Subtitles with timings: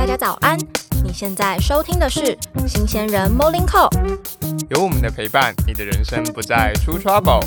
[0.00, 0.58] 大家早安！
[1.04, 2.34] 你现在收听的是
[2.66, 3.90] 新鲜人 Morning Call，
[4.70, 7.44] 有我们的陪伴，你的人生不再出 trouble。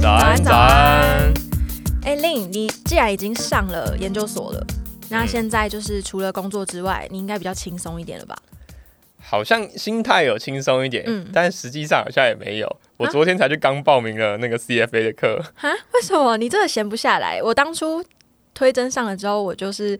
[0.00, 1.32] 早安，早安！
[2.02, 4.66] 哎，令，你既然已经上了研究所了，
[5.08, 8.36] 那现在就是除了工作之外，你应该比较轻松一点了吧？
[9.34, 12.76] 好像心态有轻松一点，嗯，但实际上好像也没有。
[12.96, 15.42] 我昨天才去刚报名了那个 CFA 的课。
[15.56, 15.72] 啊？
[15.92, 16.36] 为什么？
[16.36, 17.42] 你真的闲不下来？
[17.42, 18.04] 我当初
[18.54, 19.98] 推甄上了之后，我就是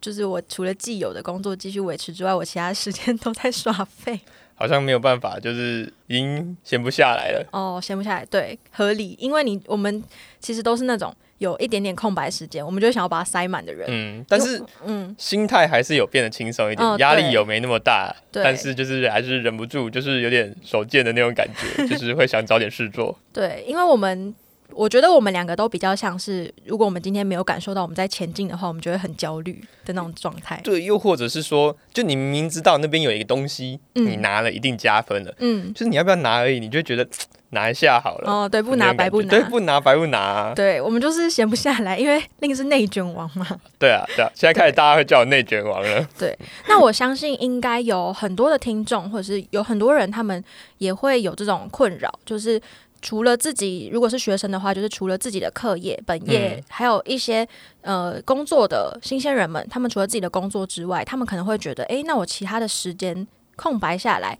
[0.00, 4.18] 就是我除了既有的工作继续维持之外，我其他时间都在耍废。
[4.54, 7.46] 好像没有办法，就是已经闲不下来了。
[7.52, 9.14] 哦，闲不下来，对，合理。
[9.20, 10.02] 因为你我们
[10.40, 13.86] 其实都是那种有一点点空白时间，我们就想要把它塞满的人。
[13.90, 18.14] 嗯，但是嗯，心态还是有变得轻松一点，压力有没那么大。
[18.30, 23.18] 但是就是还是忍不住，就是有点手贱的那种感觉， 就是会想找点事做。
[23.32, 24.34] 对，因为我们。
[24.70, 29.52] 我觉得我们两个都比较像是，如果我们今天没有感受到我们在前进的话，我们就会很焦虑
[29.84, 30.60] 的那种状态。
[30.64, 37.06] 对，又或者是说，就你明明知道那边有一个东西，你拿了一定加分了，嗯，就是你要不要拿而已，你就觉得
[37.54, 38.30] 拿一下好了。
[38.30, 40.52] 哦，对，不拿白不拿，对，不拿白不拿。
[40.54, 43.46] 对，我们就是闲不下来，因为另 是内卷王嘛。
[43.78, 46.06] 对啊，对啊，现在开始大家会叫我内卷王了。
[46.18, 46.38] 对，
[46.68, 50.44] 那我相信应该有很多的听众，或者是有很多人，他们
[50.76, 52.60] 也会有这种困扰，就是。
[53.06, 57.46] 除了自己，如果是学生的话，就是除了自己的课业、本业，还有一些
[57.82, 64.38] 呃工作的新鲜人们，他们除了自己的工作之外，他们可能会觉得，哎，那我其他的时间空白下来，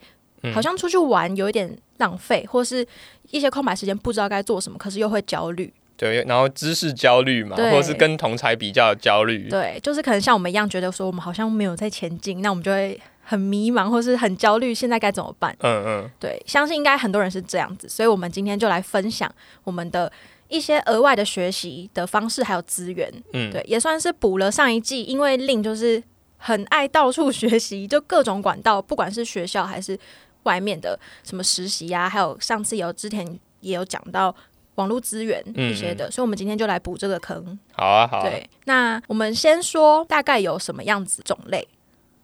[0.53, 2.87] 好像出去玩有一点浪费，或是
[3.31, 5.73] 一些空白时间不知道该做什么，可是又会焦虑。
[5.97, 9.48] 对，然后知识焦虑嘛，或者是跟同才比较焦虑。
[9.48, 13.01] 对，就是可能像我们一样，觉得说我们好像没有在前进，那我们就会。
[13.27, 15.56] 很迷茫，或是很焦虑，现在该怎么办？
[15.61, 20.12] 嗯嗯，对，相信应该很多人是这样子，所以我们今天就来分享我们的
[20.48, 23.11] 一些额外的学习的方式，还有资源。
[23.33, 26.03] 嗯，对，也算是补了上一季，因为令就是
[26.36, 29.98] 很爱到处学习，就各种管道，不管是学校还是
[30.44, 33.27] 外面的什么实习呀，还有上次有之前
[33.60, 34.34] 也有讲到
[34.77, 37.58] 网络资源一些的，所以我们今天就来补这个坑。
[37.72, 38.22] 好啊，好。
[38.22, 41.66] 对，那我们先说大概有什么样子种类。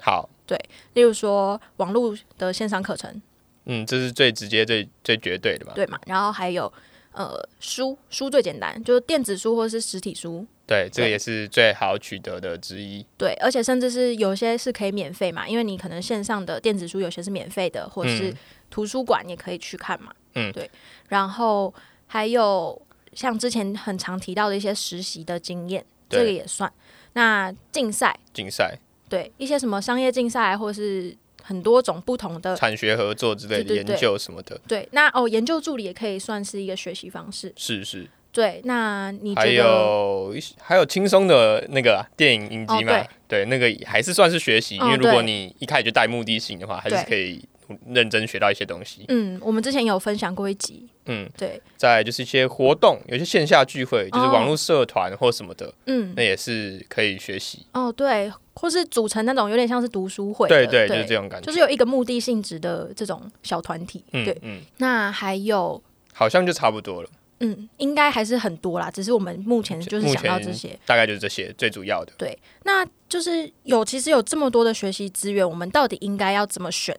[0.00, 0.28] 好。
[0.46, 0.58] 对，
[0.94, 3.22] 例如说网络的线上课程，
[3.66, 5.72] 嗯，这是最直接、最最绝对的吧？
[5.76, 5.96] 对嘛？
[6.06, 6.72] 然后还有
[7.12, 10.46] 呃书，书最简单，就是电子书或者是实体书。
[10.66, 13.04] 对，这个也是最好取得的之一。
[13.18, 18.32] 对，而且甚至是有些是可以免费嘛，因为你可能线上的电子书有些是免费的，或者是
[18.70, 20.12] 图书馆也可以去看嘛。
[20.34, 20.70] 嗯，对。
[21.08, 21.74] 然后
[22.06, 22.80] 还有
[23.12, 26.72] 像之前很常提到的一些实习的经验，这个也算。
[27.14, 28.78] 那竞赛，竞赛。
[29.08, 31.12] 对一些什么商业竞赛，或是
[31.50, 34.56] 很多种不同的产学合作之类的研究什么的。
[34.68, 37.52] 对，那哦，研究助理也可以算是一个学习方式。
[37.56, 38.06] 是是。
[38.30, 43.04] 对，那你还有还有轻松的那个电影影集嘛？
[43.26, 47.44] 对，那个还是算是学习，因为如果你一开始就带目的性的话，还是可以。
[47.86, 49.04] 认真学到一些东西。
[49.08, 50.88] 嗯，我们之前有分享过一集。
[51.06, 51.60] 嗯，对。
[51.76, 55.72] 再就是一些活动，有些线下聚会，就是网络社团或什么的。
[55.86, 57.66] 嗯，那也是可以学习。
[57.72, 60.48] 哦，对，或是组成那种有点像是读书会。
[60.48, 61.46] 对对，就是这种感觉。
[61.46, 64.04] 就是有一个目的性质的这种小团体。
[64.12, 64.60] 对，嗯。
[64.78, 65.82] 那还有，
[66.12, 67.10] 好像就差不多了。
[67.42, 72.12] 嗯，应该还是很多啦，只是我们目前就是想到这些，大概就是这些最主要的。
[72.18, 76.94] 对，那就是有其实有这么多的学习资源，我们到底应该要怎么选？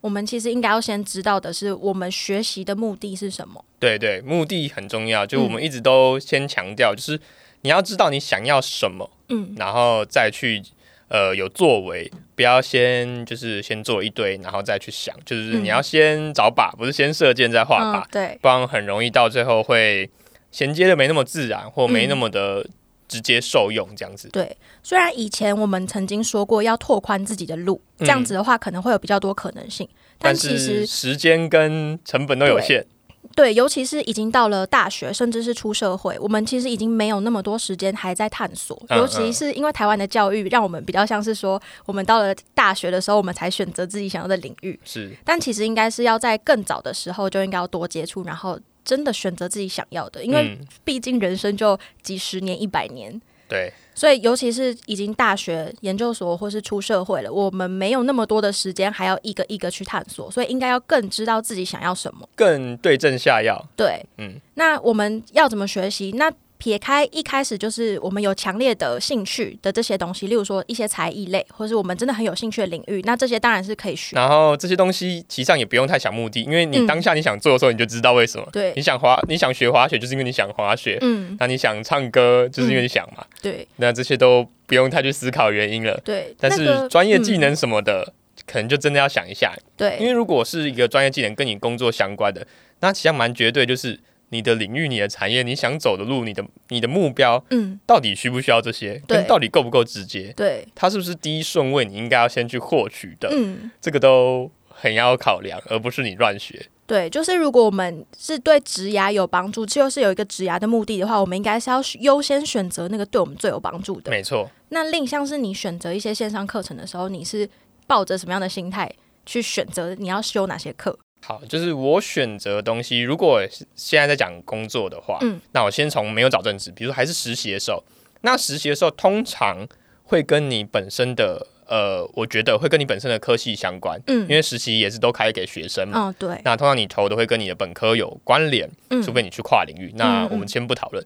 [0.00, 3.64] 我们其实应该要先知道的是，我们学习的目的是什么？
[3.80, 5.26] 对对，目的很重要。
[5.26, 7.18] 就我们一直都先强调，就是
[7.62, 10.62] 你要知道你想要什么，嗯，然后再去
[11.08, 20.08] 呃有作为，不要先就是先做一堆，然后再去想，就是你要先找靶，不是先射箭再画靶，对，不然很容易到最后会
[20.52, 22.66] 衔接的没那么自然，或没那么的。
[23.08, 24.28] 直接受用这样子。
[24.30, 32.86] 对，虽然以前我们曾经说过要拓宽自己的路，这样子的话可能会有比较多可能性，但其实时间跟成本都有限。
[33.34, 38.80] 对，尤其是已经到了大学，甚至是出社会，我们其实已经没有那么多时间还在探索。
[38.90, 44.78] 尤其是因为台湾的教育，让我们比较像是说，我们到了大学的时候，我们才选择自己想要的领域。
[44.84, 48.58] 是，但其实应该是要在更早的时候就应该要多接触，然后。
[48.86, 53.20] 真的选择自己想要的，因为毕竟人生就几十年、一百年。
[53.48, 63.64] 对，所以尤其是已经大学、研究所或是出社会了，我们没有那么多的时间，还要一个一个去探索，所以应该要更知道自己想要什么，更对症下药。
[63.76, 66.10] 对，嗯，那我们要怎么学习？
[66.16, 66.28] 那
[66.58, 74.16] 撇开一开始就是我们有强烈的兴趣的这些东西，例如说一些才艺类，或是我们真的很有兴趣的领域，那这些当然是可以学。
[74.16, 78.48] 然后这些东西其实上也不用太想目的，因为你当下你想做的时候，你就知道为什么。
[78.52, 80.98] 对，你想滑，你想学滑雪，就是因为你想滑雪。
[81.02, 83.24] 嗯，那你想唱歌，就是因为你想嘛。
[83.42, 86.00] 对，那这些都不用太去思考原因了。
[86.04, 88.12] 对，但是专业技能什么的，
[88.46, 89.54] 可能就真的要想一下。
[89.76, 92.46] 对，因为如果是一个专业技能跟你工作相关的，
[92.80, 94.00] 那其实蛮绝对就是。
[94.30, 99.00] 你的领域、你的产业、你想走的路、你的你的目标，嗯，到底需不需要这些？
[99.06, 100.32] 对到底够不够直接？
[100.36, 101.84] 对，它是不是第一顺位？
[101.84, 106.66] 你应该要先去获取的，嗯，这个都很要考量，而不是你乱学。
[106.86, 114.10] 对，就是如果我们是对职涯有帮助，就是有一个职涯的目的的话，我们应该是要优先选择那个对我们最有帮助的。
[114.10, 114.48] 没错。
[114.68, 117.48] 那另像是你选择一些线上课程的时候，你是
[117.88, 118.88] 抱着什么样的心态
[119.24, 120.96] 去选择你要修哪些课？
[121.26, 123.00] 好，就是我选择的东西。
[123.00, 123.42] 如果
[123.74, 127.82] 现在在讲工作的话，嗯，那我先从没有找正职，比如说还是实习的时候，
[128.20, 129.66] 那实习的时候通常
[130.04, 136.40] 会跟你本身的呃，我觉得会跟你本身的科系相关，嗯，因为实习也是都开给学生嘛，哦，对。
[136.44, 141.04] 那通常你投的会跟你的本科有关联，嗯，除非你去跨领域，那我们先不讨论。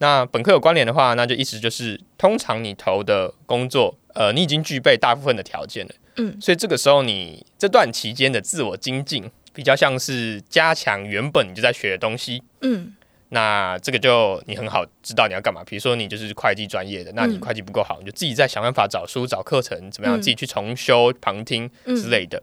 [0.00, 9.30] 那本科有关联的话，那就意思就是通常你投的工作，呃，你已经具备大部分的条件了，嗯，所以这个时候你这段期间的自我精进。
[9.52, 12.94] 比较像是加强原本你就在学的东西，嗯，
[13.28, 15.62] 那这个就你很好知道你要干嘛。
[15.64, 22.42] 比如说你就是会计专业的，那你会计不够好，你就自己再想办法找书、找课程，怎么样自己去重修、旁听之类的。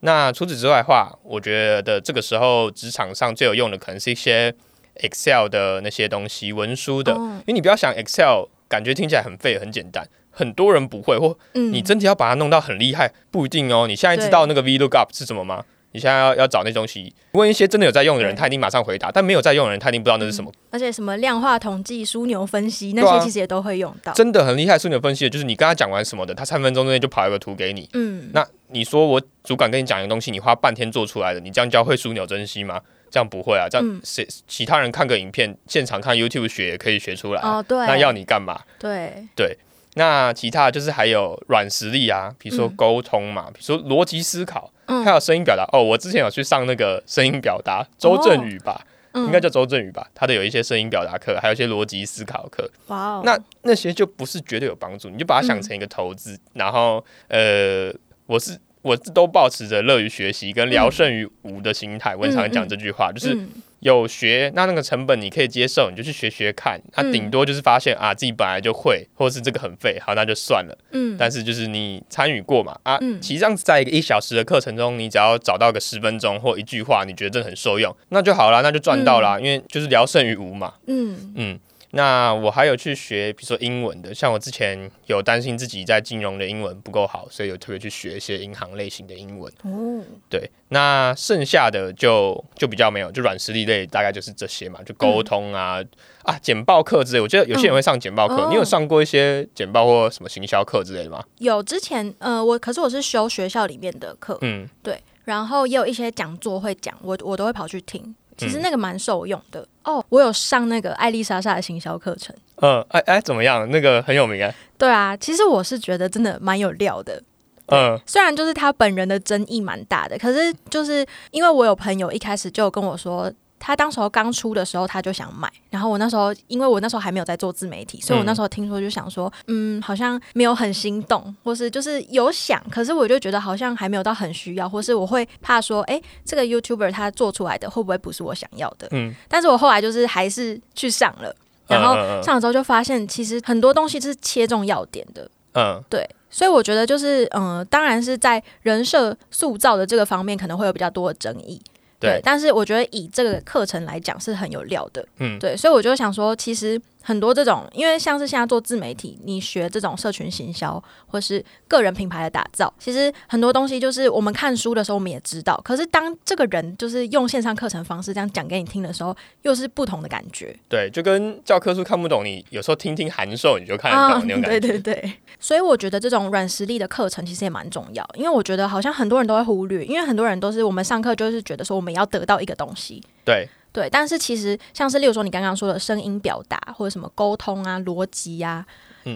[0.00, 4.54] 那除此之外的话，我觉得这个时候职场上最有用的可能是一些
[5.00, 13.86] Excel 的那些东西、文书的，因为你不要想 Excel，感觉听起来很废、很简单，很多人不会，或你真的要把它弄到很厉害，不一定哦。
[13.88, 15.64] 你现在知道那个 VLOOKUP 是什么吗？
[15.92, 20.52] 你现在要要找那东西，问一些真的有在用的人，他一定马上回答；但没有在用的人，他一定不知道那是什么。
[20.70, 24.12] 而且什么量化统计、枢纽分析那些，其实也都会用到。
[24.12, 27.88] 真的很厉害，枢纽分析的就是你跟他讲完什么的，他三分钟之内就跑一个图给你。
[27.94, 32.80] 嗯，那你说我主管跟你讲一个东西，你花半天做出来的，你这样教会枢纽分析吗？
[33.10, 37.40] 这样不会啊，这样谁其他人看个影片，现场看 YouTube 学也可以学出来。
[37.40, 37.78] 哦，对。
[37.86, 38.60] 那要你干嘛？
[38.78, 39.56] 对对。
[39.94, 44.70] 那其他就是还有软实力啊，比如说沟通嘛，比如说逻辑思考，
[45.04, 45.68] 还有声音表达。
[45.72, 52.70] 哦，我之前有去上那个声音表达，周正宇吧，应该叫周正宇吧，他的有一些声音表达课，还有一些逻辑思考课。
[52.86, 56.38] 哇哦，那那些就不是绝对有帮助，你就把它想成一个投资。
[56.54, 57.92] 然后，呃，
[58.26, 62.16] 我是我都保持着乐于学习跟聊胜于无的心态。
[62.16, 63.36] 我经常讲这句话，就是。
[63.80, 66.80] 有学，那那个成本你可以接受，你就去学学看。
[66.96, 70.76] 那顶多就是发现啊，自己本来就会，或者是这个很废，好，那就算了。
[70.92, 71.16] 嗯。
[71.18, 80.74] 但是就是你参与过嘛，啊，其实这样子在一个一小时的课程中，你只要找到个十分钟或一句话，你觉得这很受用，那就好了，那就赚到了，因为就是聊胜于无嘛。
[80.86, 81.60] 嗯嗯。
[81.92, 89.50] 那我还有去学，比如说英文的，像我之前有担心自己在金融的英文不够好，所以有特别去学一些银行类型的英文。
[89.62, 95.82] 哦，对，那剩下的就就比较没有，就软实力类，大概就是这些嘛，就沟通啊
[96.24, 97.20] 啊，简报课之类。
[97.20, 101.24] 我觉得有些人会上简报课，你有上过一些简报或什么行销课之类的吗？
[101.38, 108.14] 有，之前呃，我可是我是修学校里面的课，嗯，对，然后也有一些讲座会讲，我我都会跑去听。
[108.38, 112.34] 其实那个蛮受用的哦，我有上那个艾丽莎莎的行销课程。
[112.62, 113.68] 嗯，哎哎，怎么样？
[113.70, 114.54] 那个很有名啊。
[114.78, 117.22] 对啊，其实我是觉得真的蛮有料的。
[117.66, 123.30] 嗯，虽然就是他本人的争议蛮大的，可是就是因为我有朋友一开始就跟我说。
[123.58, 125.50] 他当时候刚出的时候，他就想买。
[125.70, 138.88] 然后我那时候，因为我那时候还没有在做自媒体，所以我那时候听说就想说，嗯，好像没有很心动，或是就是有想，可是我就觉得好像还没有到很需要，或是我会怕说，哎，这个 YouTuber 他做出来的会不会不是我想要的？
[138.92, 139.14] 嗯。
[139.28, 141.34] 但是我后来就是还是去上了，
[141.66, 145.28] 然后上了之后就发现，其实很多东西是切中要点的。
[145.54, 145.82] 嗯。
[145.90, 151.60] 对，所以我觉得就是，嗯，当然是在人设塑造的这个方面，可能会有比较多的争议。
[152.00, 156.80] 对，但是我觉得以这个课程来讲是很有料的，嗯，对，所以我就想说，其实。
[157.08, 170.54] 很多这种，因为像是现在做自媒体，你学这种社群行销或是个人品牌的打造，其实很多东西就是我们看书的时候我们也知道，可是当这个人就是用线上课程方式这样讲给你听的时候，又是不同的感觉。
[170.68, 174.60] 对，就跟教科书看不懂，你有时候听听函授你就看得懂那种感觉。
[174.60, 183.02] 对对对，所以我觉得这种软实力的课程其实也蛮重要，因为我觉得好像很多人都会忽略，因为很多人都是我们上课就是觉得说我们要得到一个东西。
[183.24, 183.48] 对。
[183.78, 188.66] 对，但是其实像是例如说你刚刚说的声音表达或者什么沟通啊、逻辑呀，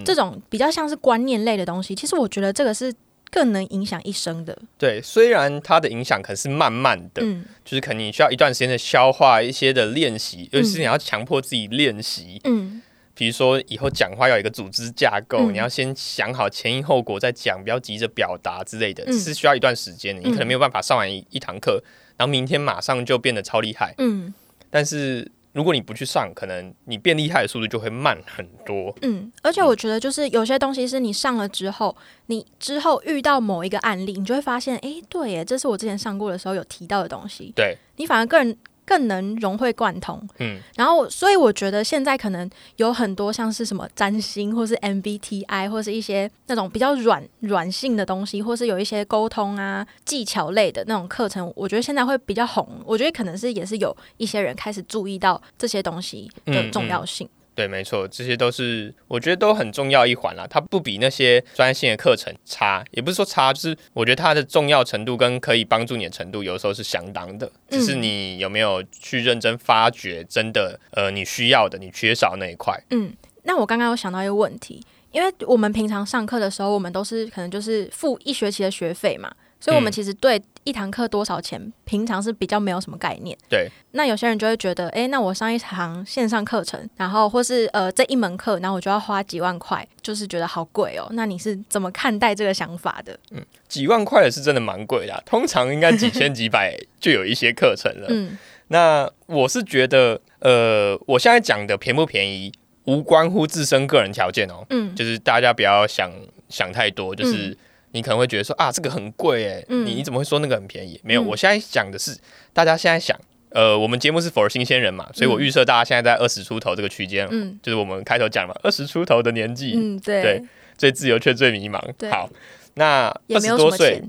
[0.05, 2.95] 这种比较像是观念类的东西，其实我觉得这个是
[3.29, 4.57] 更能影响一生的。
[4.79, 12.81] 对，虽然它的影响可能是慢慢的，嗯，就是可能你需要一段时间的消化一些的练习，尤其是你要强迫自己练习，嗯，
[13.17, 20.23] 比如说以后讲话要有一个组织架构，你要先想好前因后果再讲，不要急着表达之类的，是需要一段时间的。
[20.23, 21.83] 你可能没有办法上完一一堂课，
[22.17, 24.33] 然后明天马上就变得超厉害，嗯，
[24.73, 25.31] 但是。
[25.55, 28.91] 如果你不去上，可能你变厉害的速度就会慢很多。
[29.03, 31.95] 嗯，而且我觉得就是有些东西是你上了之后，
[32.29, 37.53] 你之后遇到某一个案例，你就会发现，哎，对耶，这是我之前上过的时候有提到的东西。
[37.55, 38.57] 对，你反而个人。
[38.85, 52.69] 更能融会贯通，嗯，然后所以我觉得现在可能有很多像是什么占星，或是 MBTI，或是一些那种比较软软性的东西，或是有一些沟通啊技巧类的那种课程，我觉得现在会比较红。
[52.85, 57.29] 我觉得可能是也是有一些人开始注意到这些东西的重要性。
[57.55, 60.47] 对，没错，这些都是我觉得都很重要一环啦。
[60.49, 67.51] 它不比那些专业性的课程差，也不是说差，就是我觉得它的重要程度跟可以帮助你的程度，有时候是相当的。
[67.69, 72.75] 只是你有没有去认真发掘，真的呃你需要的，你缺少那一块。
[72.91, 79.31] 嗯，那我刚刚有想到一个问题，因为我们平常上课的时候，我们都是可能就是付一学期的学费嘛。
[79.63, 83.39] 所以，我们其实对一堂课多少钱，平常是比较没有什么概念。
[83.49, 83.71] 对。
[83.93, 91.07] 那有些人就会觉得，哎，那我上一堂线上课程，然后或是呃这一门课，然后我就要花几万块，就是觉得好贵哦。
[91.13, 93.17] 那你是怎么看待这个想法的？
[93.31, 98.09] 嗯，几万块的是真的蛮贵的，通常应该几千几百 就有一些课程了。
[98.11, 98.37] 嗯。
[98.67, 102.51] 那我是觉得，呃，我现在讲的便不便宜，
[102.87, 104.67] 无关乎自身个人条件哦。
[104.71, 104.93] 嗯。
[104.97, 106.11] 就是大家不要想
[106.49, 107.57] 想太多，就是。
[107.93, 111.01] 你可能会觉得说啊，这个很贵哎，你你怎么会说那个很便宜？
[111.05, 112.17] 没有，我现在讲的是
[112.53, 113.19] 大家现在想，
[113.51, 120.43] 呃，我们节目是 for 新鲜人嘛，所以我预设大家现在在二十出头这个区间，嗯，就是我们开头讲嘛，二十出头的年纪，嗯，对，对，
[120.77, 121.81] 最自由却最迷茫。
[122.11, 122.29] 好，
[122.75, 124.03] 那二十多岁，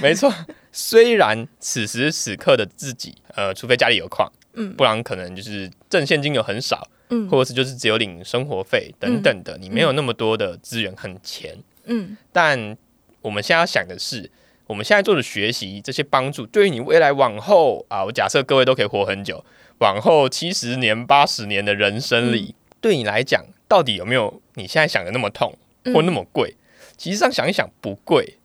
[0.00, 0.32] 没错，
[0.72, 12.76] 虽然此时此刻的自己，呃，除非家里有矿，嗯，不然可能就是挣现金流很少，嗯，或者是就是只有领生活费等等的，你没有那么多的资源很钱，嗯，但
[13.26, 14.30] 我们现在要想的是，
[14.68, 19.44] 我们现在做的学习这些帮助，对于你未来往后啊，我假设各位都可以活很久，
[19.80, 25.52] 往后七十年、八十年的人生里，对你来讲，到底有没有你现在想的那么痛
[25.92, 26.54] 或那么贵？
[26.96, 28.38] 其实上想一想，不贵。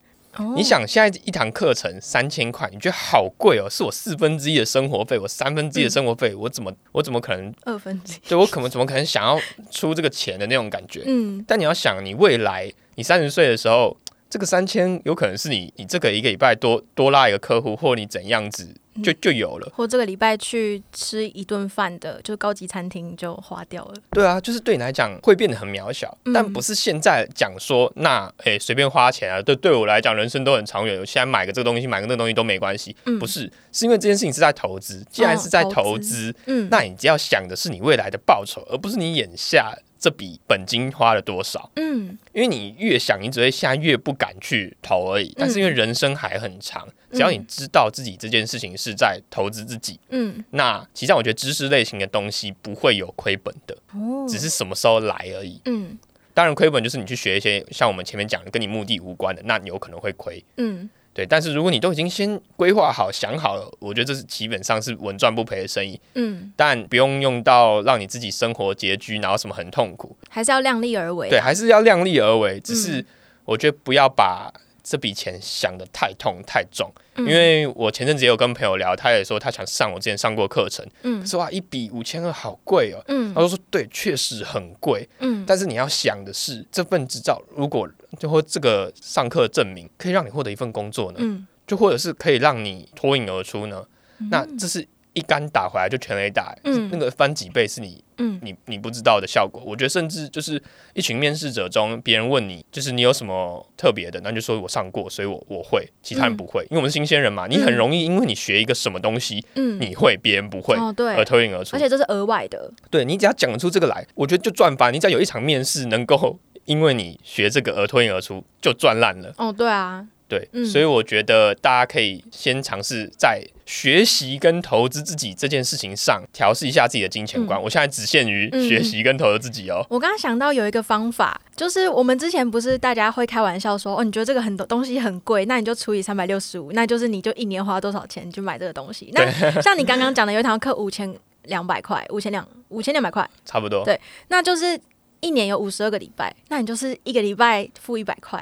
[0.56, 3.70] 你想现在一堂课程三千块，你觉得好贵哦？
[3.70, 8.30] 是我四分之一的生活费，我三分之一的生活费，我怎么我怎么可能二分之一？
[8.30, 11.04] 对我可能怎么可能想要出这个钱的那种感觉？
[11.06, 13.96] 嗯，但你要想，你未来你三十岁的时候。
[14.32, 18.74] 这个三千有可能是你，你这个一个礼拜多多拉一个客户，或你怎样子
[19.04, 23.94] 就就有了，或这个礼拜去吃一顿饭的，就高级餐厅就花掉了。
[24.12, 32.96] 对啊，就是对你来讲会变得很渺小，但不是现在讲说那诶随便花钱啊，对对我来讲人生都很长远，我现在买个这个东西，买个那个东西都没关系。
[33.20, 39.78] 不是，是因为这件事情是在投资，既然是在投资，嗯，那你只要想的是你未来的报酬，而不是你眼下。
[40.01, 41.70] 这笔本金花了多少？
[41.75, 45.31] 嗯，因为你越想，你只会现在越不敢去投而已。
[45.38, 55.62] 但是因为人生还很长，只要你知道自己这件事情是在投资自己，嗯，那其实上我觉得知识类型的东西不会有亏本的，哦，只是什么时候来而已。
[55.65, 55.96] 嗯，
[56.34, 60.43] 当然亏本就是你去学一些像我们前面讲的跟你目的无关的，那你有可能会亏。
[60.58, 60.89] 嗯。
[61.13, 66.00] 对，但是如果你都已经先规划好、想好了，我觉得这是基本上是稳赚不赔的生意。
[66.15, 71.30] 嗯，但不用用到让你自己生活拮据，然后什么很痛苦，还是要量力而为。
[71.30, 72.60] 对，还是要量力而为。
[72.60, 73.06] 只是
[73.46, 74.51] 我觉得不要把。
[74.84, 93.86] 这笔钱想的太痛太重，因为我前阵子也有跟朋友聊，他也说他想上我之前上过课程，嗯，说哇一笔五千二好贵哦，嗯，他说说对，确实很贵，嗯，但是你要想的是，这份执照如果就或这个上课证明可以让你获得一份工作呢，嗯，就或者是可以让你脱颖而出呢，
[94.30, 94.88] 那这是。
[95.14, 99.62] 一杆打回来就全 A 打，嗯，那个翻几倍是你，嗯，你你不知道的效果。
[99.66, 100.62] 我觉得甚至就是
[100.94, 107.48] 一群面试者中，别人问你，就是你有什么特别的，那就说我上过，所以我我会，其他人不会，因为我们是新鲜人嘛。
[107.48, 112.72] 你很容易因为你学一个什么东西，嗯，你会，别人不会，哦，对，而脱颖而出，而且这是额外的。
[112.90, 114.94] 对你只要讲出这个来，我觉得就赚翻。
[114.94, 119.34] 你只要有一场面试能够因为你学这个而脱颖而出，就赚烂了。
[119.38, 120.06] 哦，对啊。
[120.32, 127.62] 对，所以我觉得大家可以先尝试在学习跟投资自己这件事情上调试一下自己的金钱观。
[127.62, 129.86] 我现在只限于学习跟投资自己哦。
[129.90, 139.10] 我刚刚想到有一个方法，就是我们之前不是大家会开玩笑说，哦，你觉得这个很多东西很贵，那你就除以三百六十五，那就是你就一年花多少钱去买这个东西。
[139.12, 139.30] 那
[139.62, 143.84] 像你刚刚讲的，有一堂课五千两百块，五千两五千两百块，差不多。
[143.84, 144.80] 对，那就是
[145.20, 148.42] 一年有五十二个礼拜，那你就是一个礼拜付一百块。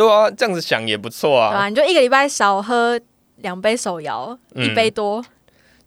[0.00, 1.50] 对啊，这样子想也不错啊。
[1.50, 2.98] 对啊，你就一个礼拜少喝
[3.36, 5.22] 两杯手摇，一杯多，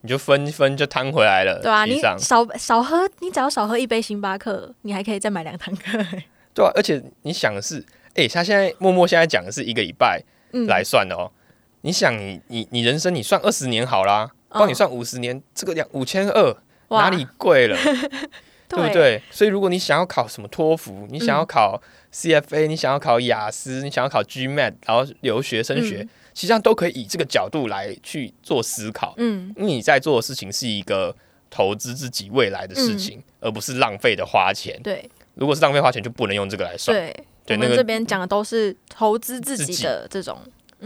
[0.02, 1.60] 你就分分就摊回来了。
[1.64, 5.98] 对啊，你少少喝，你只要少喝一杯星巴克，你还可以再买两堂课。
[6.54, 10.22] 对啊，而且你想的是，哎，他现在默默现在讲的是一个礼拜
[10.68, 11.32] 来算的哦。
[11.82, 16.56] 你想，你你你人生你算二十年好啦，帮你算五十年，这个两五千二
[16.90, 17.76] 哪里贵了？
[18.70, 19.22] 对不对？
[19.30, 21.80] 所以如果你想要考什么托福，你想要考
[22.14, 29.16] CFA，你想要考雅思，你想要考 GMAT，然后留学升学，实际上都可以以这个角度来去做思考。
[29.18, 31.16] 嗯，你在做的事情是一个
[31.50, 34.80] 投资自己未来的事情，而不是浪费的花钱。
[34.84, 36.96] 对，如果是浪费花钱，就不能用这个来算。
[36.96, 40.38] 对，对，那个这边讲的都是投资自己的这种。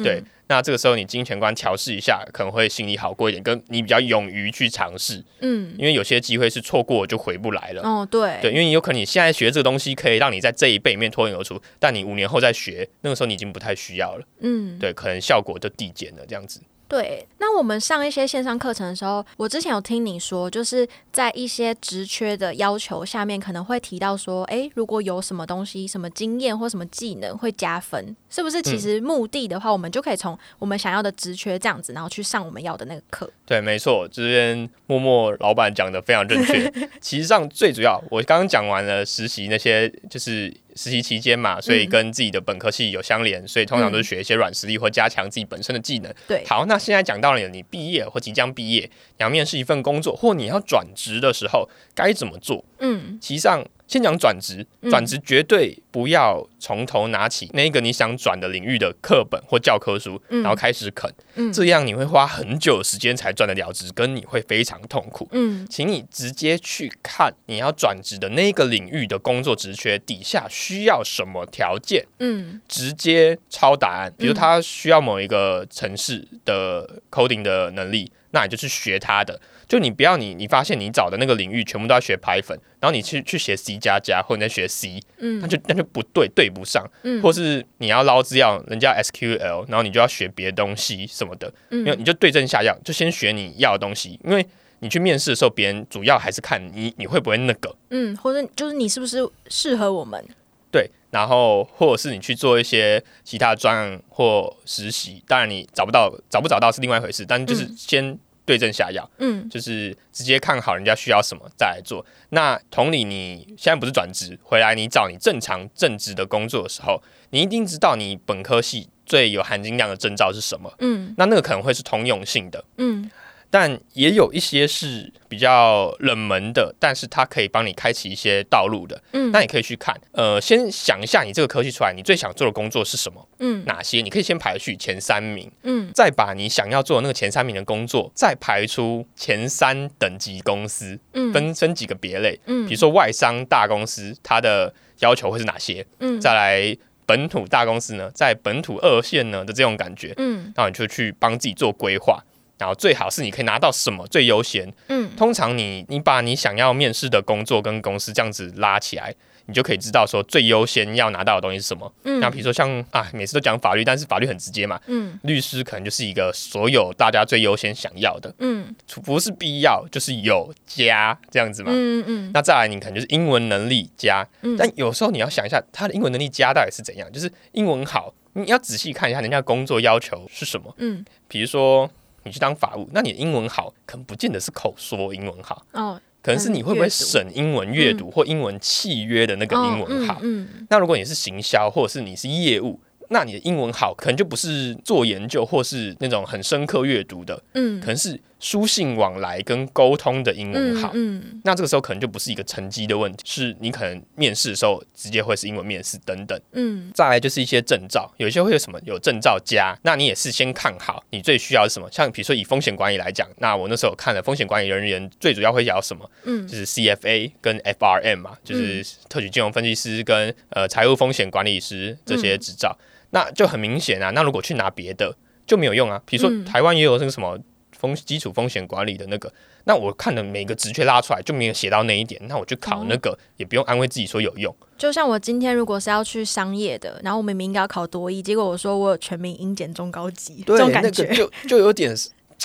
[0.04, 0.24] 对。
[0.50, 5.22] 那这个时候，你金钱观调试一下，可能会心里好过一点，跟你比较勇于去尝试。
[5.42, 7.82] 嗯，因为有些机会是错过就回不来了。
[7.82, 14.26] 哦，对，对，因为你有可能你现在学这个东西，可以让你在这一辈里面脱颖而出，但你五年后再学，那个时候你已经不太需要了。
[14.40, 16.62] 嗯，对，可能效果就递减了，这样子。
[16.88, 28.62] 对，那我们上一些线上课程的时候，我之前有听你说，就是在一些职缺的要求下面，可能会提到说，哎，如果有什么东西、什么经验或什么技能会加分，是不是？
[28.62, 33.30] 其实目的的话，我们就可以从我们想要的职缺这样子，然后去上我们要的那个课。
[33.46, 36.72] 对，没错，这边默默老板讲的非常正确。
[37.02, 40.56] 其实上最主要，我刚刚讲完了实习那些，就是。
[40.78, 46.14] 实习期间嘛，所以跟自己的本科系有相连，所以通常都是学一些软实力或加强自己本身的技能。
[46.28, 48.84] 对，好，那现在讲到了你毕业或即将毕业，
[49.18, 52.64] 你要面试一份工作，或你要转职的时候，该怎么做？
[52.80, 53.66] 嗯，其实上。
[53.88, 61.10] 先讲转职，转职绝对不要从头拿起那个你想转的领域的课本或教科书，然后开始啃，
[61.54, 65.28] 这样你会花很久时间才赚得了职，跟你会非常痛苦。
[65.32, 74.14] 嗯，请你直接去看你要转职的那个领域的工作职缺底下需要什么条件，嗯，直接抄答案。
[74.18, 79.40] 比如他需要某一个城市的 coding 的能力，那你就去学他的。
[79.68, 94.46] 就你不要你你发现你找的那个领域全部都要学 Python，然后你去去学 C 加加或者在学 C，嗯，那就那就不对，对不上，嗯，或是你要捞资料，人家 SQL，然后你就要学别的东西什么的，你就对症下药，就先学你要的东西，因为
[94.80, 100.24] 你去面试的时候，别人主要还是看你你会不会那个，嗯，或者就是你是不是适合我们，
[100.72, 108.18] 对，然后或者是你去做一些其他专案或实习，当然你找不到找不找到是另外一回事，但就是先。
[108.48, 112.04] 对症下药，嗯，就是直接看好人家需要什么再来做。
[112.30, 123.12] 那同理，你现在不是转职回来，你找你正常正职的工作的时候，你一定知道你本科系最有含金量的证照是什么，嗯，那那个可能会是通用性的，嗯。
[123.50, 129.02] 但也有一些是比较冷门的，但是它可以帮你开启一些道路的。
[129.14, 129.96] 嗯，那你可以去看。
[130.12, 133.28] 呃，先想一下你这个科技出来，你最想做的工作是什么？
[133.40, 134.02] 嗯，哪些？
[134.02, 135.50] 你可以先排序前三名。
[135.64, 141.00] 嗯，再把你想要做的那个前三名的工作，再排出前三等级公司。
[141.14, 142.40] 嗯，分分几个别类。
[142.46, 145.86] 嗯，比如说外商大公司，它的要求会是哪些？
[146.00, 150.14] 嗯，再来本土大公司呢，在本土二线呢的这种感觉。
[150.18, 152.22] 嗯，那你就去帮自己做规划。
[152.58, 154.72] 然后最好是你可以拿到什么最优先。
[154.88, 159.14] 嗯，通常你你把你想要面试的工作跟公司这样子拉起来，
[159.46, 161.92] 你就可以知道说最优先要拿到的东西是什么。
[162.04, 164.80] 嗯，那比如说像啊，每次都讲法律，但是法律很直接嘛。
[164.88, 168.34] 嗯，律师可能就是一个所有大家最优先想要的。
[168.40, 171.70] 嗯，不是必要就是有加这样子嘛。
[171.72, 172.32] 嗯嗯。
[172.34, 174.28] 那再来，你可能就是英文能力加。
[174.42, 174.58] 嗯。
[174.58, 177.12] 但有时候你要想一下，他的英文能力加到底是怎样？
[177.12, 180.74] 就是英文好，你要仔细看一下人家工作要求是什么。
[180.78, 181.06] 嗯。
[181.28, 181.90] 比如说。
[182.28, 190.20] 你去当法务，那你的英文好，可能不见得是口说英文好，哦，可能是你会不会审英文阅读或英文契约的那个英文好。
[190.22, 192.80] 嗯那如果你是行销，或者是你是业务。
[193.10, 222.78] 那你的英文好，可能就不是做研究或是那种很深刻阅读的，嗯，可能是书信往来跟沟通的英文好，嗯，那这个时候可能就不是一个成绩的问题，是你可能面试的时候直接会是英文面试等等，嗯，再来就是一些证照，有一些会有什么有证照加，那你也是先看好你最需要是什么，像比如说以风险管理来讲，那我那时候看了风险管理人员最主要会要什么，嗯，就是 CFA 跟 FRM 嘛，就是特许金融分析师跟呃财务风险管理师这些执照。
[223.12, 226.00] 那就很明显啊，那如果去拿别的就没有用啊。
[226.06, 227.40] 比如说台湾也有那个什么
[227.80, 229.32] 风基础风险管理的那个，
[229.66, 234.54] 那我看了每个职缺拉出来就没有写到那一点，那我去考那个也不用安慰自己说有用。
[234.78, 241.96] 就像我今天如果是要去商业的，然后我明明应该要考多一，结果我说我有全民英检中高级，这种感觉就就有点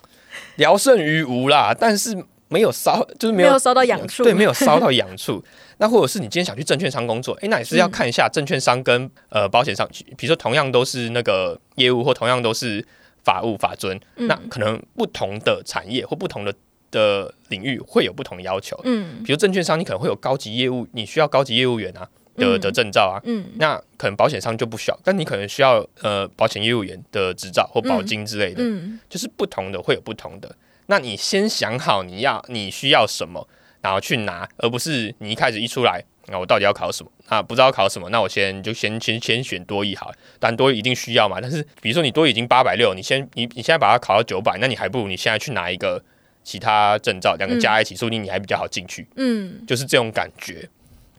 [0.56, 1.74] 聊胜于无啦。
[1.78, 2.16] 但是
[2.48, 5.42] 没有烧，就是没有烧到痒处，对， 没有烧到痒处。
[5.78, 12.86] 那或者是你今天想去证券商工作，哎，那也是要看一下证券商跟呃保险商，比如说同样都是那个业务，或同样都是
[13.24, 16.54] 法务法尊，那可能不同的产业或不同的
[16.90, 18.78] 的领域会有不同的要求。
[18.84, 23.20] 嗯，比如证券商，你可能会有高级业务，你需要高级业务员啊的的证照啊。
[23.24, 28.62] 嗯，那可能保险商就不需要，但你可能需要呃保险业务员的执照或保金之类的。
[28.62, 30.54] 嗯，就是不同的会有不同的。
[30.86, 33.48] 那你先想好你要你需要什么。
[33.82, 37.10] 然后去拿，而不是你一开始一出来，那我到底要考什么？
[37.26, 41.40] 啊，不知道考什么，那我先就先先先选多一好，但多一定需要嘛。
[41.40, 46.02] 但是比如说你多已经八百六，你先你你现在把它考到九百，那你还不如你现在去拿一个
[46.44, 49.06] 其他证照，两个加一起，说不定你还比较好进去。
[49.16, 50.68] 嗯，就是这种感觉，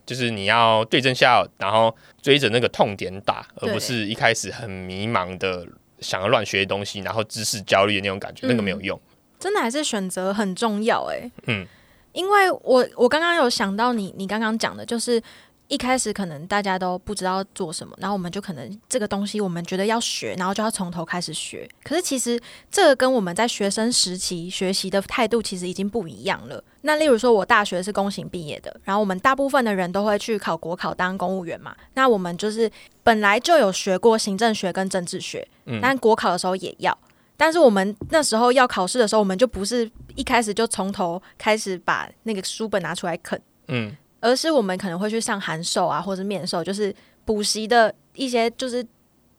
[0.06, 5.66] 就是你要对症下药，然后追着那个痛点打，而不是一开始很迷茫的
[6.00, 8.98] 想要乱学东西，然后知识焦虑的那种感觉，那个没有用。
[9.38, 11.66] 真的还是选择很重要，哎，嗯。
[12.14, 15.22] 因为我我刚刚有想到你你刚刚讲的，就是
[15.68, 21.68] 一开始可能大家都不知道做什么，然后我们就可能这个东西我们觉得要学，然后就要从头开始学。
[21.82, 26.62] 可是其实这个跟我们在学生时期学习的态度其实已经不一样了。
[26.82, 31.74] 那例如说，我大学是公行毕业的，然后我们大部分的人都会去考国考当公务员嘛。
[31.94, 32.70] 那我们就是
[33.02, 35.48] 本来就有学过行政学跟政治学，
[35.80, 36.96] 但国考的时候也要。
[37.44, 46.94] 但是我们那时候要考试的时候，我们就不是一开始就从头开始把那个书本拿出来啃，嗯，而是我们可能会去上函授啊，或者面授，就是
[47.26, 48.82] 补习的一些，就是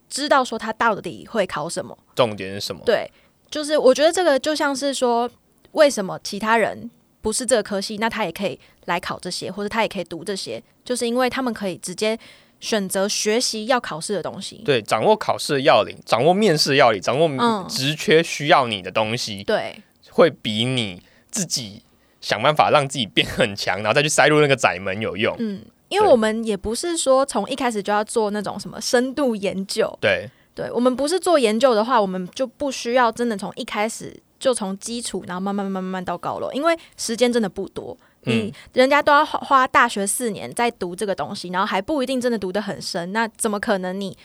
[0.08, 2.84] 知道说他到底会考什么，重点是什么？
[2.86, 3.12] 对，
[3.50, 5.28] 就是我觉得这个就像是说，
[5.72, 6.88] 为什么其他人
[7.24, 12.16] 不是这个科系，那他也可以来考这些，或者他也可以读这些，就是因为他们可以直接。
[12.66, 17.30] 选择学习要考试的东西，对，掌握考试的要领，掌握面试要领，掌握
[17.70, 21.84] 职缺需要你的东西，对，会比你自己
[22.20, 25.36] 想办法让自己变很强，然后再去塞入那个窄门有用。
[25.38, 37.96] 嗯，因为我们也不是说从一开始就要做那种什么深度研究，对，对，我们不是做研究的话，我们就不需要真的从一开始就从基础，然后慢慢慢慢慢慢到高楼，因为时间真的不多。
[38.26, 44.18] 你人家都要花花大学四年在读这个东西，然后还不一定真的读得很深，那怎么可能你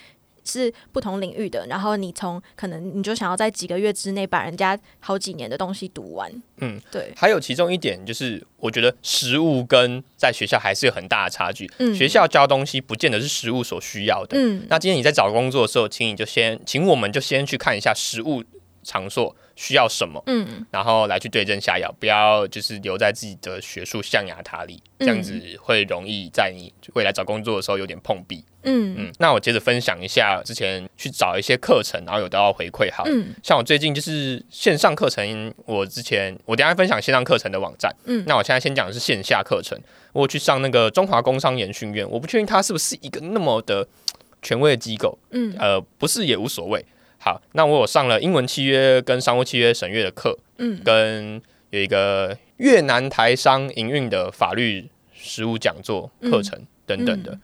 [0.42, 1.66] 是不同领域的？
[1.66, 6.32] 然后你从可能你就想要在几个月之内把人家好几年的东西读完？
[6.58, 7.12] 嗯，对。
[7.14, 11.70] 还有其中一点就是，我觉得实物跟在学校还是有很大的差距。
[11.78, 14.36] 嗯，学校教东西不见得是实物所需要的。
[14.38, 18.42] 嗯，那今天你在找工作的时候，请你就先，请我们就先去看一下实物
[18.90, 19.34] 场所。
[19.56, 20.22] 需要什么？
[20.24, 28.42] 嗯，然后来去对症下药，不要就是留在自己的学术象牙塔里，这样子会容易在你未来找工作的时候有点碰壁。
[28.62, 32.90] 嗯嗯，那我接着分享一下之前去找一些课程，然后有得到回馈。
[32.90, 33.04] 好，
[33.42, 37.94] 像我最近就是线上课程，我之前我等下分享线上课程的网站。
[38.06, 39.78] 嗯，那我现在先讲的是线下课程，
[40.14, 43.86] 我去上那个中华工商研训院，我不确定它是不是一个那么的
[44.40, 45.18] 权威的机构。
[45.32, 46.82] 嗯，呃，不是也无所谓。
[47.22, 57.38] 好，那我有上了英文契约跟商务契约审阅的课，嗯，跟有一个越南台商营运的法律实务讲座课程等等的。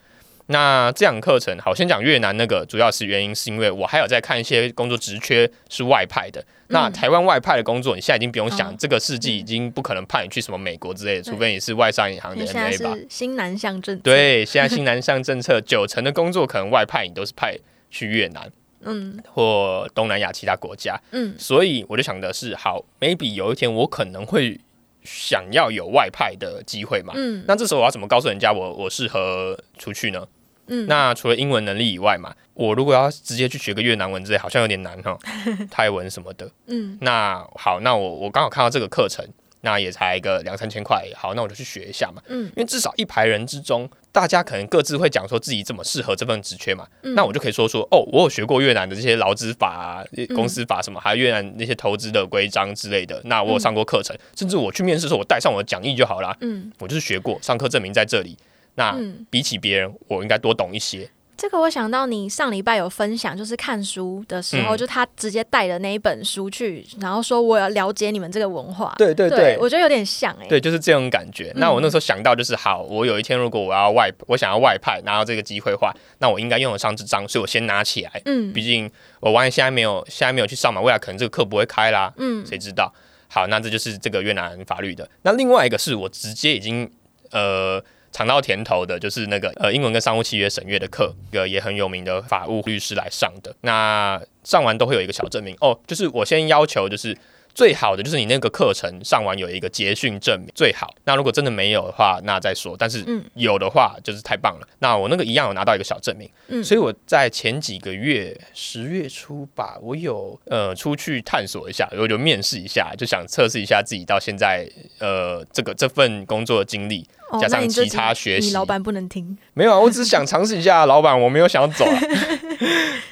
[0.47, 6.43] 那这样课程，好，先讲越南那个，主要是原因是因为我还有在看一些工作职缺是外派的。
[6.69, 12.97] 那台湾外派的工作，你现在已经不用想，这个世纪已经不可能派你去什么美国之类的，除非你是外商银行的 MA 吧。
[13.09, 17.57] 新南向政策，对，现在新南向政策，九成的工作可能外派，你都是派
[17.91, 18.49] 去越南。
[18.81, 24.59] 嗯，或东南亚其他国家，嗯，所以我就想的是，好，maybe 有一天我可能会
[25.03, 30.27] 想要有外派的机会嘛，嗯，那这时候我要怎么告诉人家我我适合出去呢？
[30.67, 35.17] 嗯，那除了英文能力以外嘛，我如果要直接去学个越南文之类，好像有点难哈，
[35.71, 39.25] 泰文什么的，嗯，那好，那我我刚好看到这个课程。
[39.67, 42.21] 那也才个两三千块，好，那我就去学一下嘛。
[42.27, 46.87] 嗯，因为至少一排人之中，大家可能各自会讲说自己怎么适合这份职缺嘛。
[47.03, 53.21] 嗯，那我就可以说说，哦，我有学过越南的这些劳资法、公司法什么，还有越南那些投资的规章之类的。
[53.25, 56.33] 那我有上过课程，甚至我去面试的时候，我带上我的讲义就好了。
[56.39, 58.37] 嗯，我就是学过，上课证明在这里。
[58.75, 58.97] 那
[59.29, 61.09] 比起别人，我应该多懂一些。
[61.37, 68.95] 这个我想到你上礼拜有分享，就是看书的时候，就他直接带了那一本书去，然后说我要了解你们这个文化。
[68.97, 70.47] 对对对，我觉得有点像哎。
[70.47, 71.53] 对，就是这种感觉。
[71.57, 78.21] 那我那时候想到就是，好，我有一天如果我要外，我想要外派拿到这个机会的话，那我应该用得上这张，所以我先拿起来。
[78.25, 82.11] 嗯，毕竟我万一现在没有，现在没有去上嘛，未来可能这个课不会开啦。
[82.17, 82.91] 嗯，谁知道？
[83.27, 85.07] 好，那这就是这个越南法律的。
[85.21, 86.91] 那另外一个是我直接已经
[87.29, 87.83] 呃。
[88.11, 93.55] 尝到甜头的，就是那个呃英文跟商务契约审阅的课，一个也很有名的法务律师来上的。
[93.61, 97.17] 那上完都会有一个小证明哦，就是我先要求就是
[97.57, 100.93] 最好的就是你那个课程上完有一个结训证明最好。
[101.05, 102.75] 那如果真的没有的话，那再说。
[102.77, 104.67] 但是有的话就是太棒了。
[104.77, 106.29] 那我那个一样有拿到一个小证明。
[106.49, 117.09] 嗯，所以我在前几个月十月初吧，我有呃出去探索一下，我就面试一下，就想测试一下自己到现在呃这个这份工作的经历。
[117.41, 119.37] 加上其他学习，你老板不能听。
[119.53, 121.99] 没有啊，我只是想尝试一下，老板，我没有想走啊。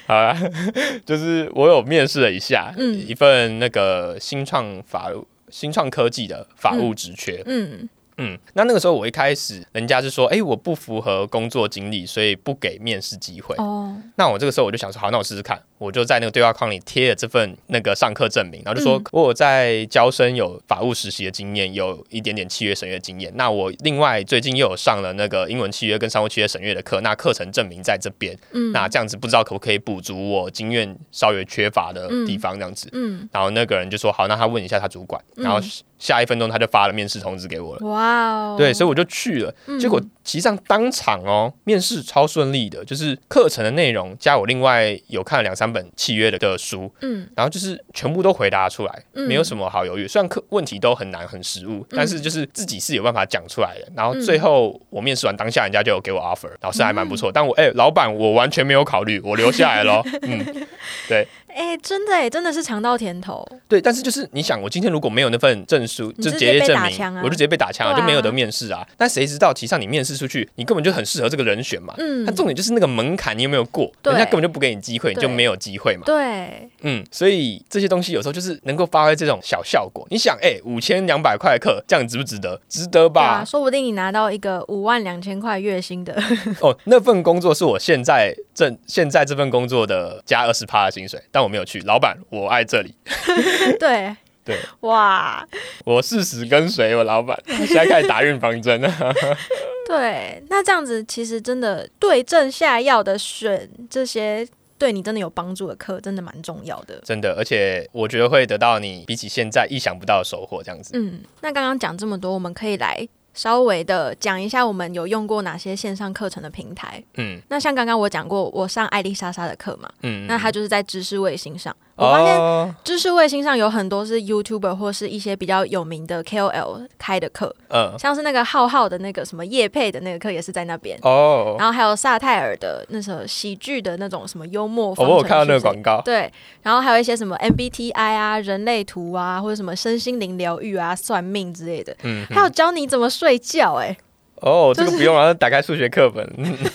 [0.06, 0.36] 好啦，
[1.04, 5.10] 就是我有面试了一下，嗯，一份那个新创法
[5.50, 7.88] 新创科技的法务职缺，嗯。
[8.18, 13.54] 嗯，那那个时候我一开始，人家是说，哎，我不符合工作经历，所以不给面试机会。
[13.56, 23.30] 哦，那我这个时候我就想说，好，那我试试看，我就在那个对话框里贴了这份那个上课证明，然后就说我在交生有法务实习的经验，有一点点契约审阅经验。
[23.36, 28.34] 那我另外最近又有上了那个英文契约跟商务契约审阅的课，那课程证明在这边。
[28.52, 32.54] 嗯，那这样子不知道可不可以补足我经验稍微缺乏的地方？
[32.54, 32.88] 这样子。
[32.92, 35.60] 嗯，然后那个人就说，好，那他问一下他主管，然后。
[35.98, 37.86] 下一分钟他就发了面试通知给我了。
[37.86, 38.54] 哇哦！
[38.56, 39.54] 对，所以我就去了。
[39.78, 50.06] 结果其实际上当场哦，面试超顺利的，就是课程的内容加我另外有看了两三本契约的的书，嗯，然后就是全部都回答出来，没有什么好犹豫。
[50.06, 53.90] 虽然课问题都很难很实务，但是就是自己是有办法讲出来的。
[53.96, 57.32] 然后最后我面试完当下，人家就有给我 offer，老师还蛮不错。
[57.32, 60.02] 但我哎，老板我完全没有考虑，我留下来了。
[60.22, 60.66] 嗯，
[61.08, 61.26] 对。
[61.56, 63.46] 哎，真的哎，真的是尝到甜头。
[63.66, 68.86] 对，但是就是你想，我今天如果没有那份证书，就直接证明，我就直接被打枪了，就没有得面试啊。
[68.98, 71.94] 但谁知道，其实上你面试出去，你根本就很适合这个人选嘛。
[71.96, 72.26] 嗯。
[72.26, 73.90] 但重点就是那个门槛，你有没有过？
[74.04, 76.02] 人家根本就不给你机会，你就没有机会嘛。
[76.04, 76.68] 对。
[76.82, 80.06] 嗯，所以这些东西有时候就是能够发挥这种小效果。
[80.10, 82.60] 你想，哎，五千两百块课，这样值不值得？
[82.68, 83.42] 值得吧？
[83.42, 86.14] 说不定你拿到一个五万两千块月薪的。
[86.60, 92.16] 哦，那份工作是我现在正现在这份工作的加二十趴的薪水，但我没有去，老板。
[92.30, 92.94] 我爱这里。
[93.80, 95.46] 对对，哇！
[95.84, 98.90] 我誓死跟随我老板， 现在开始打预防针了。
[99.88, 104.46] 对，那这样子其实真的对症下药的选这些
[104.78, 107.00] 对你真的有帮助的课，真的蛮重要的。
[107.04, 110.62] 真的，而且我觉得会得到你比起现在意想不到的收获。
[110.62, 113.08] 这样子，嗯，那刚刚讲这么多，我们可以来。
[113.36, 117.00] 稍微的讲一下，我们有用过哪些线上课程的平台？
[117.18, 121.76] 嗯，那像刚刚我讲过，我上艾丽莎莎的课嘛，嗯，那她就是在知识卫星上。
[121.96, 131.56] 我发现知识卫星上有很多是 YouTuber 或是一些比较有名的 KOL 开的课，嗯，像是那个浩浩的那个什么叶佩的那个课也是在那边哦。
[131.58, 136.02] 然后还有萨泰尔的那首喜剧的那种什么幽默，我有看到那个广告。
[136.04, 136.30] 对，
[136.62, 143.96] 然后还有一些什么 MBTI 啊、人类图啊，或者什么身心灵疗愈啊、算命之类的，嗯，还有教你怎么睡觉，哎。
[144.42, 146.30] 哦，这个不用啊，打开数学课本。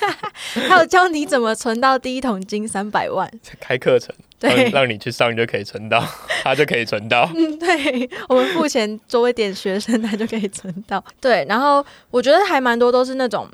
[0.68, 3.32] 还有教你怎么存到第一桶金三百万。
[3.62, 6.04] 开课程，对，让你去上就可以存到，
[6.44, 7.32] 他就可以存到。
[7.34, 11.02] 嗯，对，我们付钱作为点学生，他就可以存到。
[11.22, 13.48] 对，然后我觉得还蛮多都是那种。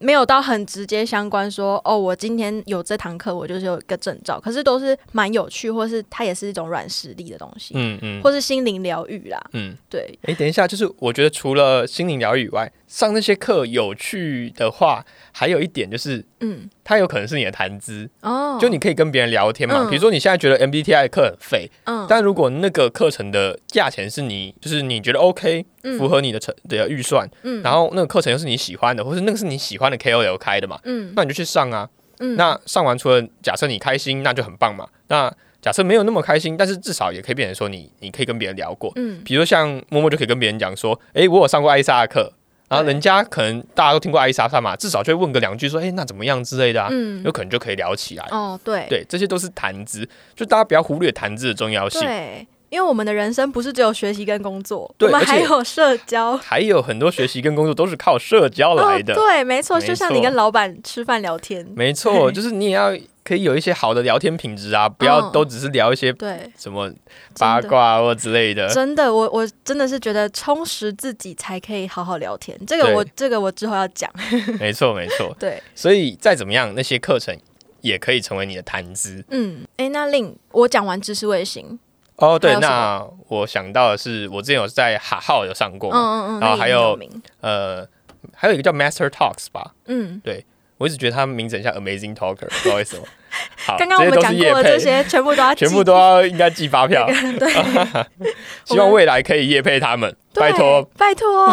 [0.00, 4.38] 没有到很直接相关，说哦，我今天有这堂课，我就是有一个证照。
[4.38, 10.18] 可是都是蛮有趣，或是它也是一种软实力的东西，嗯嗯，或是心灵疗愈啦，嗯，对。
[10.24, 15.02] 哎，等一下，就是我觉得除了心灵疗愈以外，上那些课有趣的话。
[15.36, 19.88] 还有一点就是，嗯，它有可能是你的谈资哦，就你可以跟别人聊天嘛。
[19.88, 25.64] 比如说你现在觉得 MBTI 的课很废，嗯，但如果那个课程的价钱是你，就是你觉得 OK，
[25.98, 34.86] 符合你的成的预算，嗯，然后那个课程又是你喜欢的，或是那个是你喜欢的 KOL 开的嘛，嗯，那你就去上啊，嗯，那上完除了假设你开心，那就很棒嘛。
[35.08, 42.32] 那假设没有那么开心，但是至少也可以变成说你，你可以跟别人聊过，嗯，比如说像默默就可以跟别人讲说，哎，我有上过艾莎的课。
[42.68, 46.88] 然后人家可能大家都听过艾莎莎嘛，至少就会问个两句，说哎那怎么样之类的啊，
[47.24, 48.26] 有可能就可以聊起来。
[48.30, 52.00] 哦，对，对，这些都是谈资，就大家不要忽略谈资的重要性。
[52.00, 59.14] 对，因为我们的人生不是只有学习跟工作，我们还有社交，还有很多学习跟工作都是靠社交来的。
[59.14, 62.92] 对，没错，就像你跟老板吃饭聊天，没错， 就是你也要。
[63.24, 66.92] 可以有一些好的聊天品质啊，不要都只是聊一些对什么
[67.38, 68.68] 八卦或之类的。
[68.68, 72.54] 真的，我我真的是觉得充实自己才可以好好聊天。
[72.66, 74.10] 这个我这个我之后要讲。
[74.60, 75.34] 没错没错。
[75.40, 77.34] 对，所以再怎么样，那些课程
[77.80, 79.24] 也可以成为你的谈资。
[79.30, 81.78] 嗯，哎，那令我讲完知识卫星。
[82.16, 86.96] 哦，对，那我想到的是，我之前有在哈号有上过，嗯嗯嗯，然后还有
[87.40, 87.88] 呃，
[88.34, 90.44] 还有一个叫 Master Talks 吧，嗯，对。
[90.78, 93.02] 我一直觉得他名字很像 Amazing Talker，不知道为什么。
[93.66, 97.06] 好，刚刚我们讲过的这些，全部都要全部都要应该寄发票。
[97.38, 98.04] 对，
[98.64, 101.48] 希望未来可以夜配他们，拜托拜托，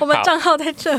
[0.00, 0.98] 我们账号在这。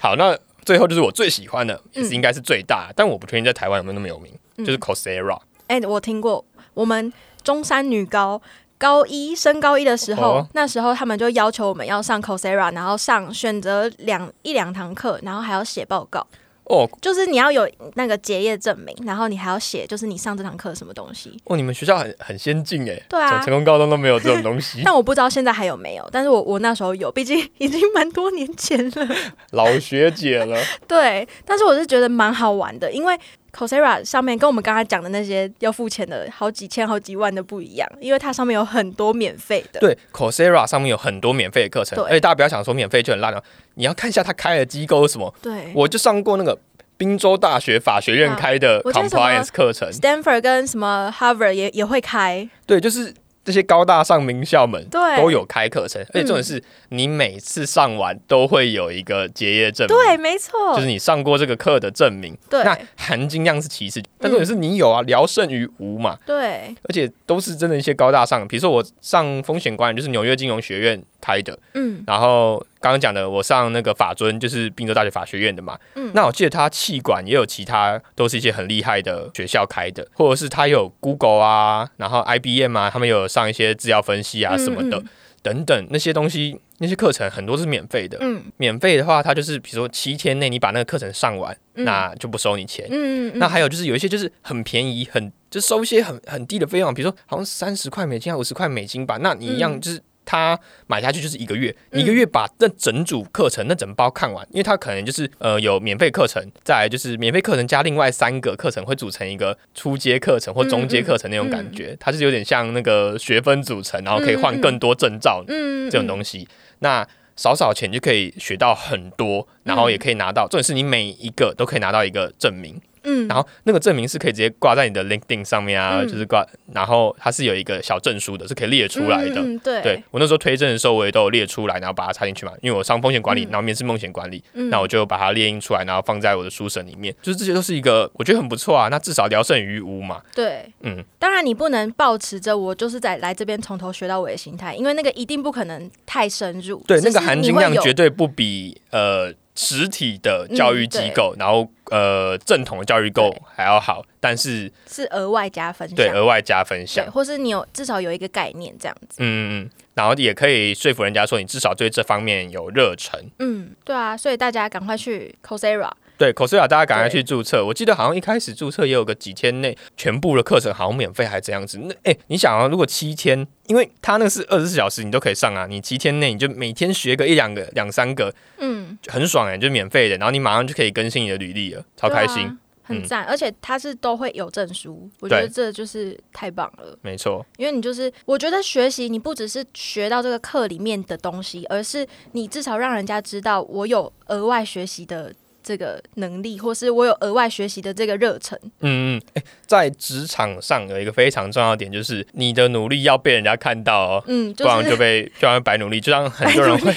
[0.00, 5.38] 好，那最后就是我最喜欢的，也是应该是最大，但我不确定在台湾有没有那么有名，就是 Coursera。
[5.66, 6.44] 哎，我听过，
[6.74, 8.40] 我们中山女高。
[8.78, 16.26] 高一升高一的时候，那时候他们就要求我们要上 Coursera，然后上选择两一两堂课，然后还要写报告。
[16.68, 21.40] 哦，就是你要有那个结业证明，然后你还要写，就是你上这堂课什么东西。
[21.44, 23.00] 哦，你们学校很很先进哎。
[23.08, 24.82] 对啊，成功高中都没有这种东西。
[24.84, 29.08] 但我不知道现在还有没有，但是我我那时候有，毕竟已经蛮多年前了。
[29.52, 30.60] 老学姐了。
[30.88, 33.16] 对，但是我是觉得蛮好玩的，因为
[33.56, 39.80] Coursera 上面跟我们刚才讲的那些要付钱的好几千、好几万的不一样，因为它上面有很多免费的。
[39.80, 43.42] 对，Coursera 上面有很多免费的课程，而且大家不要想说免费就很烂了。
[43.74, 45.32] 你要看一下他开的机构是什么。
[45.40, 46.58] 对，我就上过那个
[46.98, 52.48] 宾州大学法学院开的 compliance 课程，Stanford 跟什么 Harvard 也也会开。
[52.66, 53.14] 对，就是。
[53.46, 59.96] 这些高大上名校们都有开课程，而且重点是你每次上完都会有一个结业证明。
[59.96, 62.36] 对，没错，就是你上过这个课的证明。
[62.50, 66.18] 对，那含金量是其次，但重点是你有啊，聊胜于无嘛。
[66.26, 71.56] 对，而且都是真的一些高大上，比如说我上风险管理，就是纽约金融学院开的。
[71.74, 72.60] 嗯，然后。
[72.78, 75.78] 刚刚讲的，我上那个法尊就是宾州大学法学院的嘛。
[75.94, 85.02] 嗯，那我记得他气管也有其他，都是一些很厉害的学校开的，或者是他有 Google 啊，然后 IBM 啊，他们有上一些资料分析啊什么的
[85.42, 88.18] 等等那些东西，那些课程很多是免费的。
[88.20, 92.86] 嗯，免费的话，他就是比如说七天内你把那个课程上完，那就不收你钱。
[92.90, 93.38] 嗯嗯。
[93.38, 100.02] 那还有就是有一些就是很便宜，很就收一些很很低的费用，比如说好像三十块美金还五十块美金吧，那你一样就是。
[100.26, 116.46] 他买下去就是一个月，一个月把那整组课程那整包看完，因为他可能就是呃有免费课程，再就是免费课程加另外三个课程会组成一个初阶课程或中阶课程那种感觉，它是有点像那个学分组成，然后可以换更多证照这种东西。
[116.80, 122.80] 那少少钱就可以学到很多，然后也可以拿到，重点是你每一个都可以拿到一个证明。
[123.06, 129.42] 嗯，然后那个证明是可以直接挂在你的 LinkedIn 上面啊，就是挂，然后它是有一个小证书的，是可以列出来的。
[129.62, 137.14] 对，对我那时候推证的时候，我也都有列出来，然后把它插进去嘛，因为我上风险管理，然后面试风险管理，那我就把它列印出来，然后放在我的书审里面。
[137.22, 140.20] 就是这些都是一个我觉得很不错啊，那至少聊胜于无嘛。
[140.34, 146.82] 对，嗯，当然你不能保持着我就是在来这边从头学到尾的心态，因为那个一定不可能太深入。
[146.86, 149.32] 对，那个含金量绝对不比呃。
[149.56, 165.90] 实体的教育机构，然后呃正统的教育构还要好，但是是额外加分，对，额外加分项，或是你有至少有一个概念这样子，嗯嗯，然后也可以说服人家说你至少对这方面有热忱，嗯，对啊，所以大家赶快去 Coursera。
[166.18, 167.64] 对 e r a 大家赶快去注册。
[167.64, 171.78] 我记得好像一开始注册也有个几天内全部的课程好像免费，还这样子。
[171.78, 175.66] 那哎，你想啊，如果七天，因为他那个是二十四小时，你都可以上啊。
[175.66, 180.16] 你七天内你就每天学个一两个、两三个，嗯，很爽哎，就免费的。
[180.16, 183.24] 然后你马上就可以更新你的履历了，超开心，很赞。
[183.24, 186.98] 而且它是都会有证书，我觉得这就是太棒了。
[187.02, 195.34] 没错，因为你就是我觉得学习你不只是学到这个课里面的东西，而是你至少让人家知道我有额外学习的。
[195.66, 198.56] 这个能力，或是我有额外学习的这个热忱。
[198.82, 204.24] 嗯嗯，在职场上有一个非常重要的点，就是你的努力要被人家看到哦。
[204.28, 206.94] 嗯，不然就被 就像白努力，就像很多人会，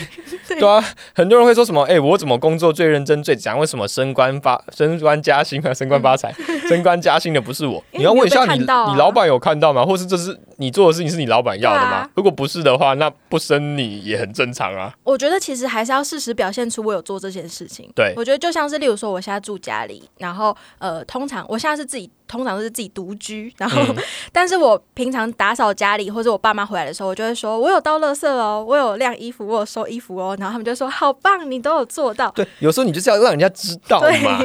[0.48, 1.82] 对啊，很多人会说什么？
[1.86, 3.58] 哎，我怎么工作最认真最讲？
[3.58, 5.74] 为什么升官发 升官加薪啊？
[5.74, 6.32] 升官发财，
[6.68, 7.84] 升官加薪的不是我？
[7.94, 9.84] 你要问一下你，你老板有看到吗？
[9.84, 12.08] 或是这是你做的事情是你老板要的吗？
[12.14, 14.94] 如果不是的话，那不升你也很正常啊。
[15.04, 17.90] 我觉得其实还是要适时表现出我有做这件事情。
[17.96, 18.59] 对，我觉得就像。
[18.60, 23.82] 像是例如说，我现在住家里，然后呃，通常我现在是自己，通常都是自己独居，然后，
[24.32, 32.30] 但是我平常打扫家里或者我爸妈回来的时候，我就会说，我有倒垃圾哦，我有晾衣服，我有收衣服哦，然后他们就说，好棒，你都有做到。
[32.32, 34.44] 对，有时候你就是要让人家知道嘛。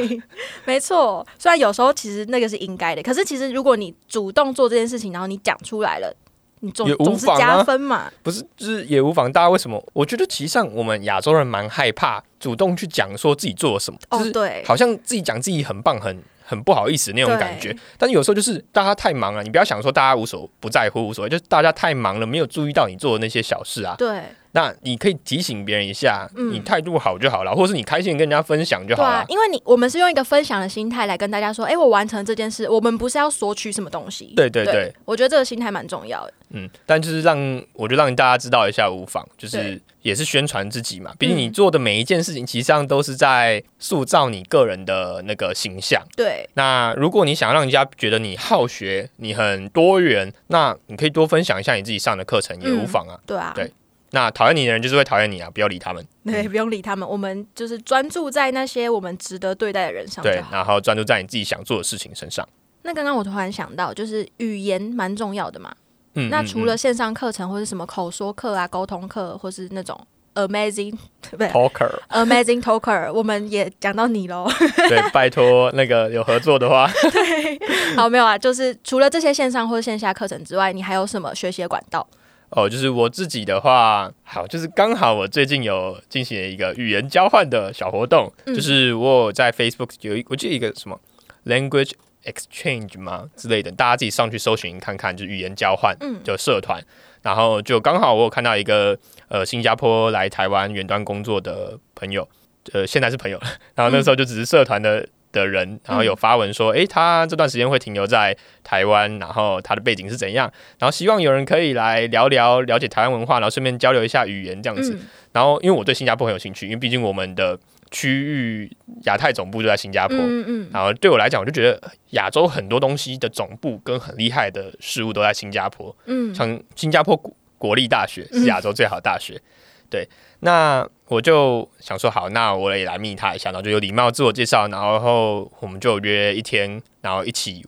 [0.65, 6.15] 没错，虽然有时候其实那个是应该的，可是其实如果你主动做这件事情，然后你讲出来了。
[6.61, 9.31] 你总也无妨嘛，不是，就是也无妨。
[9.31, 9.79] 大家为什么？
[9.93, 17.75] 我觉得其实上我们亚洲人蛮害怕主动去讲说自己做了什么，就是对，好像自己讲自己很棒，很很不好意思那种感觉。
[17.97, 23.95] 但是有时候就是大家太忙了，你不要想说大家无所不在乎无所谓，就是大家太忙了，没有注意到你做的那些小事啊。
[23.97, 24.21] 对。
[24.55, 29.25] 那你可以提醒别人一下，你态度好就好了，或者是你开心跟人家分享就好了。
[29.27, 34.31] 因为你我们是用一个分享的心态来跟大家说，哎，我完成这件事，我们不是要索取什么东西。
[34.33, 36.33] 对对对，我觉得这个心态蛮重要的。
[36.51, 37.37] 嗯，但就是让
[37.73, 41.11] 我就让大家知道一下无妨，就是也是宣传自己嘛。
[41.19, 46.01] 毕竟你做的每一件事情，其实上都是在塑造你个人的那个形象。
[46.15, 46.49] 对。
[46.53, 53.19] 那如果你想让人家觉得你好学，你很多元，那你可以多分享一下你自己上的课程，也无妨啊。
[53.25, 53.51] 对啊。
[53.53, 53.69] 对。
[54.15, 55.49] 那讨厌你的人就是会讨厌你啊！
[55.53, 56.01] 不要理他们。
[56.23, 57.07] 对，不用理他们。
[57.07, 60.23] 我们就是专注在那些我们值得对待的人上。
[60.23, 62.47] 对，然后专注在你自己想做的事情身上。
[62.83, 65.75] 那刚刚我突然想到，就是语言蛮重要的嘛。
[66.13, 69.99] 嗯，那除了线上课程或者什么口说课啊、沟通课，或是那种
[70.35, 70.97] amazing
[71.37, 74.49] talker，amazing talker，我们也讲到你喽。
[74.87, 76.89] 对，拜托那个有合作的话。
[77.11, 77.59] 对，
[77.97, 82.07] 好，没有啊，就是除了这些线上或者线下课程之外，你还有什么学习的管道？
[82.49, 90.99] 哦，就是我自己的话，好，就是刚好我最近有进行了一个语言交换的小活动，就是我有在 Facebook 有一，我记得一个什么
[91.45, 91.91] language
[92.23, 96.81] exchange 嘛之类的，大家自己上去搜寻看看，就是语言交换的社团，
[97.21, 102.27] 然后就刚好我有看到一个呃新加坡来台湾远端工作的朋友，
[102.73, 105.07] 呃，现在是朋友了，然后那时候就只是社团的。
[105.35, 114.97] 的人，然后有发文说，诶，他这段时间会停留在台湾，然后他的背景是怎样，然后希望有人可以来聊聊，了解台湾文化，然后顺便交流一下语言这样子。
[115.33, 117.59] 然后，因为我对新加坡很有兴趣，因为毕竟我们的
[117.91, 118.71] 区域
[119.03, 127.21] 亚太总部就在新加坡，嗯嗯，然后对我来讲，我就觉得亚洲很多东西的总部跟很厉害的事物都在新加坡，嗯，像新加坡
[127.57, 129.41] 国立大学是亚洲最好的大学，
[129.89, 130.07] 对。
[130.41, 137.65] 那我就想说，好，那我也来密他一下，然后就有礼貌自我介绍，然后我们就约一天，然后一起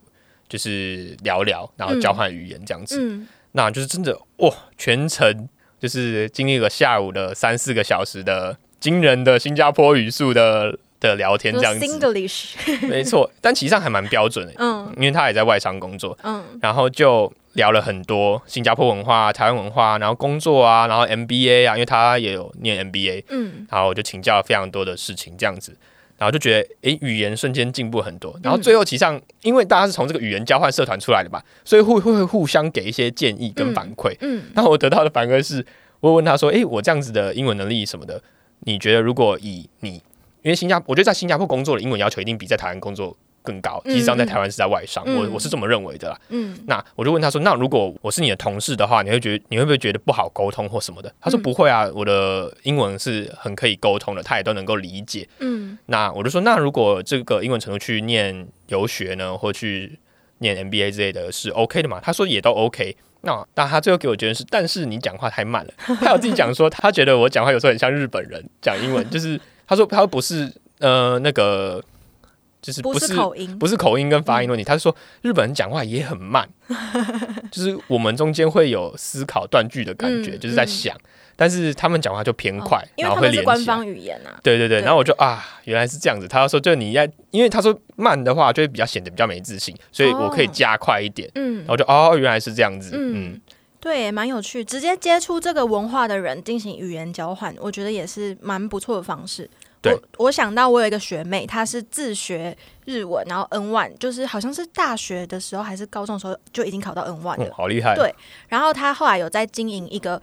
[0.48, 3.00] 就是聊聊，然后交换语言这样子。
[3.02, 5.48] 嗯，那就是真的哇，全程
[5.80, 11.80] 就是经历了下午的三四个小时的惊人的新加坡语速的的聊天这样子。
[12.88, 17.32] 没错，但其实上还蛮标准的， 嗯，因为他也在外商工作，嗯，然后就。
[17.58, 25.76] 聊了很多新加坡文化、台湾文化，然后工作啊，然后 MBA 啊，因为他也有念 MBA，嗯，然后我就请教了非常多的事情，这样子，
[26.20, 28.40] 然后就觉得，诶，语言瞬间进步很多。
[28.44, 34.16] 然后最后其实上，因为大家是从这个语言交换社团出来的吧，所以会会会互相给一些建议跟反馈。
[34.22, 35.66] 嗯，那我得到的反馈是，
[36.00, 38.22] 我问他说，诶，我这样子的英文能力什么的，
[38.62, 39.94] 你觉得如果以你，
[40.44, 43.18] 因为新加，我觉得在新加坡工作的英文要求一定比在台湾工作。
[43.48, 46.20] 更高，实际上在台湾是在外商，我我是这么认为的啦。
[46.28, 59.98] 嗯，那我就问他说：“那如果我是你的同事的话，你会觉得你会不会觉得不好沟通或什么的？”他说：“不会啊，我的英文是很可以沟通的，他也都能够理解。”嗯，那我就说：“那如果这个英文程度去念游学呢，或去
[60.40, 65.74] 念 MBA 之类的，是 OK 的嘛？”他说：“也都 OK。”那但他最后给我结论是：“但是你讲话太慢了。
[66.02, 71.82] ”他有自己讲说，他觉得我讲话有时候很像日本人讲英文，就是他说他不是呃那个。
[72.68, 74.64] 就是不是口音，不是口音跟发音问题。
[74.64, 76.46] 他是说日本人讲话也很慢，
[77.50, 80.94] 就是我们中间会有思考断句的感觉，就是在想，
[81.38, 84.38] 但是他们讲话就偏快，然后会连官方语言啊。
[84.44, 86.28] 对对对，然后我就啊，原来是这样子。
[86.28, 91.32] 他说，就你要，因为他说慢的话就会比较显得比较没自信，所以我可以加快一点。
[91.36, 92.92] 嗯，然后就哦，原来是这样子。
[92.96, 93.40] 嗯，
[93.80, 94.62] 对，蛮有趣。
[94.62, 99.50] 直接接触这个文化的人进行语言交换，我觉得也是蛮不错的方式。
[99.84, 102.56] 我我想到我有一个学妹，她是自学
[102.86, 107.96] 日文，然后 N one，就是好像是大学的时候还是高中的时候就已经考到 N one 了，好厉害。
[107.96, 108.14] 对，
[108.48, 110.22] 然后她后来有在经营一个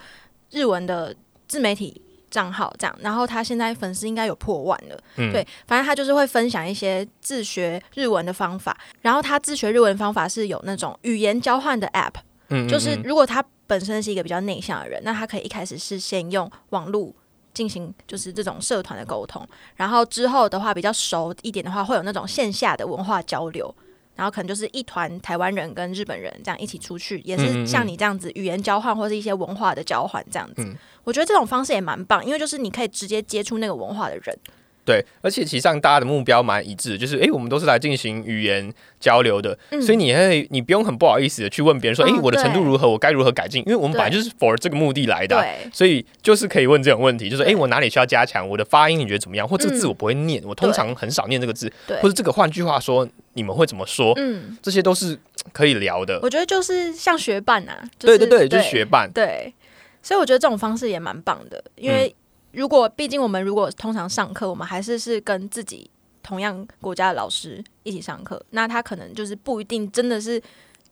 [0.51, 1.15] 日文的
[1.47, 2.01] 自媒体
[2.31, 4.99] 账号，这样，然后她现在粉丝应该有破万了。
[5.17, 12.15] 嗯，对，反正她就是会分享一些自学日文的方法，然后她自学日文方法是有那种语言交换的 App，
[12.49, 17.15] 嗯，就是如果她本身是一个比较内向的人，那她可以一开始是先用网络。
[17.55, 19.47] 进行就是这种社团的沟通，
[19.77, 23.75] 然后之后的话比较熟一点的话，会有那种线下的文化交流，
[24.17, 30.67] 然后可能就是一团台湾人跟日本人这样一起出去，也是像你这样子语言交换或是一些文化的交换这样子。
[31.05, 34.39] 我觉得这种方式也蛮棒，因为就是你可以直接接触那个文化的人。
[34.85, 38.71] 对，而且其实上大家的目标蛮一致，就是哎，我们都是来进行语言
[39.01, 43.63] 交流的，所以你会你不用很不好意思的去问别人说，哎，我的程度如何，我该如何改进？
[43.67, 48.47] 因为我们本来就是 for 这个目的来的，所以就是可以问这种问题，就是哎，我哪里需要加强？
[48.47, 49.49] 我的发音你觉得怎么样？
[49.49, 51.73] 或这个字我不会念，我通常很少念这个字，
[52.03, 54.13] 或者这个换句话说，你们会怎么说？
[54.19, 55.19] 嗯，这些都是
[55.55, 56.21] 可以聊的。
[56.23, 59.11] 我觉得就是像学伴啊，对对对，就是学伴。
[59.15, 59.55] 对，
[60.03, 62.15] 所以我觉得这种方式也蛮棒的，因为。
[62.55, 65.91] 如果毕竟我们如果通常上课，我们还是是跟自己
[66.23, 70.43] 同样国家的老师一起上课，那他可能就是不一定真的是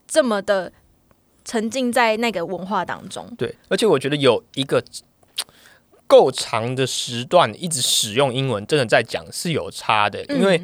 [0.06, 0.72] 这么的
[1.44, 3.32] 沉浸在那个文化当中。
[3.38, 4.82] 对，而且我觉得有一个
[6.06, 10.60] 够长的时段一直使用英文，真的在讲是有差的，因为。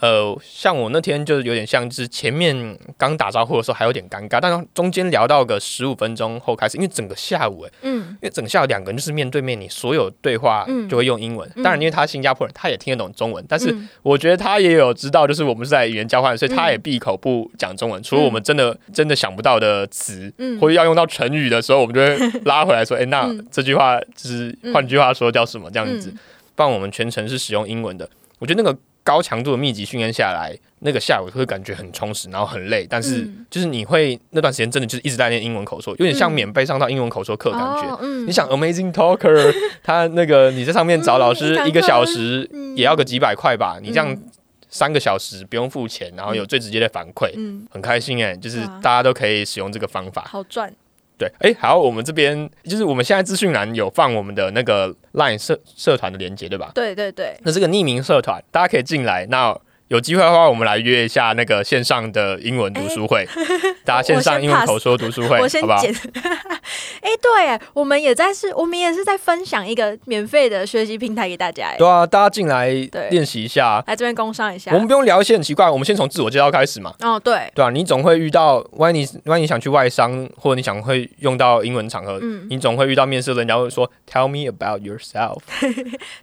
[0.00, 11.48] 呃，像我那天就是有点像，是前面刚打招呼的时候还有点尴尬，但是中间聊到个十五分钟后开始，因为整个下午哎，嗯，因为整个下午两个人就是面对面，你所有对话就会用英文。
[11.56, 18.02] 当然，因为他新加坡人，他也听得懂中文，但是我觉得他也有知道，就是我们是在语言交换，所以他也闭口不讲中文。
[18.02, 26.14] 除了我们真的真的想不到的词，或者要用到成语的时候，我们就会拉回来说，哎，那这句话就是换句话说叫什么这样子？
[26.54, 28.08] 不然我们全程是使用英文的。
[28.38, 28.78] 我觉得那个。
[29.08, 37.98] 高强度的密集训练下来，那个下午会感觉很充实，然后很累，但是就是你会那段时间真的就是一直在练英文口说，有点像免费上到英文口说课感觉。
[38.26, 42.46] 你想 Amazing Talker， 他那个你在上面找老师一个小时
[42.76, 43.78] 也要个几百块吧？
[43.80, 44.14] 你这样
[44.68, 47.32] 三个小时不用付钱，然后有最直接的反馈，
[47.70, 50.70] 很开心哎，就是大家都可以使用这个方法，好赚。
[51.18, 56.70] 对，哎，好，我们这边就是我们现在资讯栏有放我们的那个 Line 社社团的连接，对吧？
[56.74, 59.26] 对对对，那这个匿名社团，大家可以进来。
[59.26, 59.58] 那
[59.88, 63.26] 有机会的话，我们来约一下那个线上的英文读书会，
[63.84, 65.82] 大家线上英文口说读书会， 好不好？
[67.00, 71.74] 哎，对，我们也在是，我们也是在分享一个免费的学习平台给大家。
[71.78, 72.68] 对啊，大家进来
[73.10, 74.72] 练习一下，来这边工商一下。
[74.72, 76.92] 我们不用聊一些很奇怪，我们先从自我介绍开始嘛。
[77.00, 85.38] 哦，对，对啊，你总会遇到，万一你万一你想去外商，或者你想会用到英文场合，嗯，你总会遇到面试的人家会说，Tell me about yourself。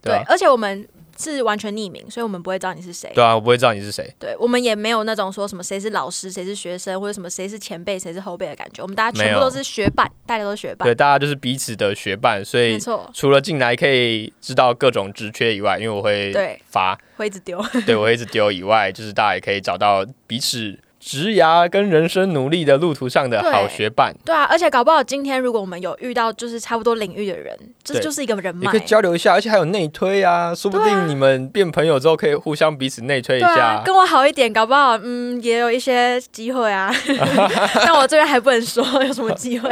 [0.04, 0.88] 对，而且我们。
[1.18, 3.12] 是完全匿名，所以我们不会知道你是谁。
[3.14, 4.14] 对啊，我不会知道你是谁。
[4.20, 8.82] 对，我们也没有那种说什么谁是老师，谁是学生，或者什么谁是前辈，谁是后辈的感觉。
[8.82, 10.86] 我们大家全部都是学伴，大家都是学伴。
[10.86, 12.78] 对，大家就是彼此的学伴，所以
[13.14, 16.34] 除了进来可以知道各种职缺以外，因为我会
[16.68, 20.78] 发，会一直丢，对我会一直丢以外，就是大家也可以找到彼此。
[21.06, 36.92] 职涯跟人生努力的路途上的好学伴，对啊，而且搞不好今天如果我们有遇到就是差不多领域的人，这就是一个人脉，可以交流一下，而且还有内推啊，说不定你们变朋友之后可以互相彼此内推一下，跟我好一点，搞不好嗯也有一些机会啊。
[37.86, 39.70] 但我这边还不能说有什么机会，